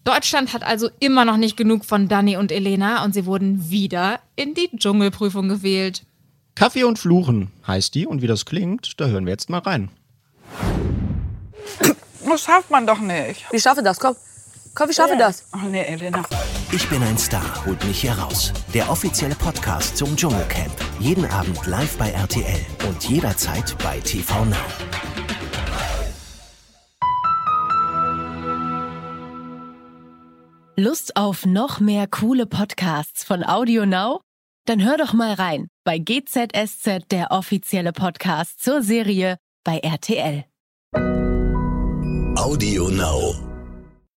Deutschland 0.03 0.51
hat 0.51 0.63
also 0.63 0.89
immer 0.99 1.23
noch 1.23 1.37
nicht 1.37 1.55
genug 1.55 1.85
von 1.85 2.09
Dani 2.09 2.35
und 2.35 2.51
Elena 2.51 3.05
und 3.05 3.13
sie 3.13 3.25
wurden 3.25 3.69
wieder 3.69 4.19
in 4.35 4.53
die 4.53 4.69
Dschungelprüfung 4.75 5.47
gewählt. 5.47 6.03
Kaffee 6.55 6.85
und 6.85 6.97
Fluchen 6.97 7.51
heißt 7.67 7.93
die 7.93 8.07
und 8.07 8.21
wie 8.21 8.27
das 8.27 8.45
klingt, 8.45 8.99
da 9.01 9.07
hören 9.07 9.25
wir 9.25 9.31
jetzt 9.31 9.49
mal 9.49 9.59
rein. 9.59 9.89
Das 12.27 12.43
schafft 12.43 12.71
man 12.71 12.87
doch 12.87 12.99
nicht. 12.99 13.45
Ich 13.51 13.61
schaffe 13.61 13.83
das, 13.83 13.99
komm. 13.99 14.15
Komm, 14.73 14.89
ich 14.89 14.95
schaffe 14.95 15.17
das. 15.17 15.45
Ach 15.51 15.63
nee, 15.63 15.83
Elena. 15.83 16.23
Ich 16.71 16.87
bin 16.89 17.01
ein 17.03 17.17
Star, 17.17 17.65
holt 17.65 17.83
mich 17.85 18.01
hier 18.01 18.13
raus. 18.13 18.51
Der 18.73 18.89
offizielle 18.89 19.35
Podcast 19.35 19.95
zum 19.97 20.15
Dschungelcamp. 20.15 20.73
Jeden 20.99 21.25
Abend 21.25 21.65
live 21.65 21.97
bei 21.97 22.11
RTL 22.11 22.65
und 22.87 23.03
jederzeit 23.07 23.75
bei 23.83 23.99
TV 23.99 24.45
Now. 24.45 24.55
Lust 30.77 31.15
auf 31.15 31.45
noch 31.45 31.79
mehr 31.79 32.07
coole 32.07 32.45
Podcasts 32.45 33.23
von 33.23 33.45
Audio 33.45 33.85
Now? 33.85 34.24
Dann 34.65 34.83
hör 34.83 34.97
doch 34.97 35.13
mal 35.13 35.33
rein 35.33 35.67
bei 35.83 35.99
GZSZ, 35.99 37.11
der 37.11 37.29
offizielle 37.29 37.93
Podcast 37.93 38.63
zur 38.63 38.81
Serie 38.81 39.37
bei 39.63 39.77
RTL. 39.77 40.45
Audio 42.35 42.89
Now. 42.89 43.54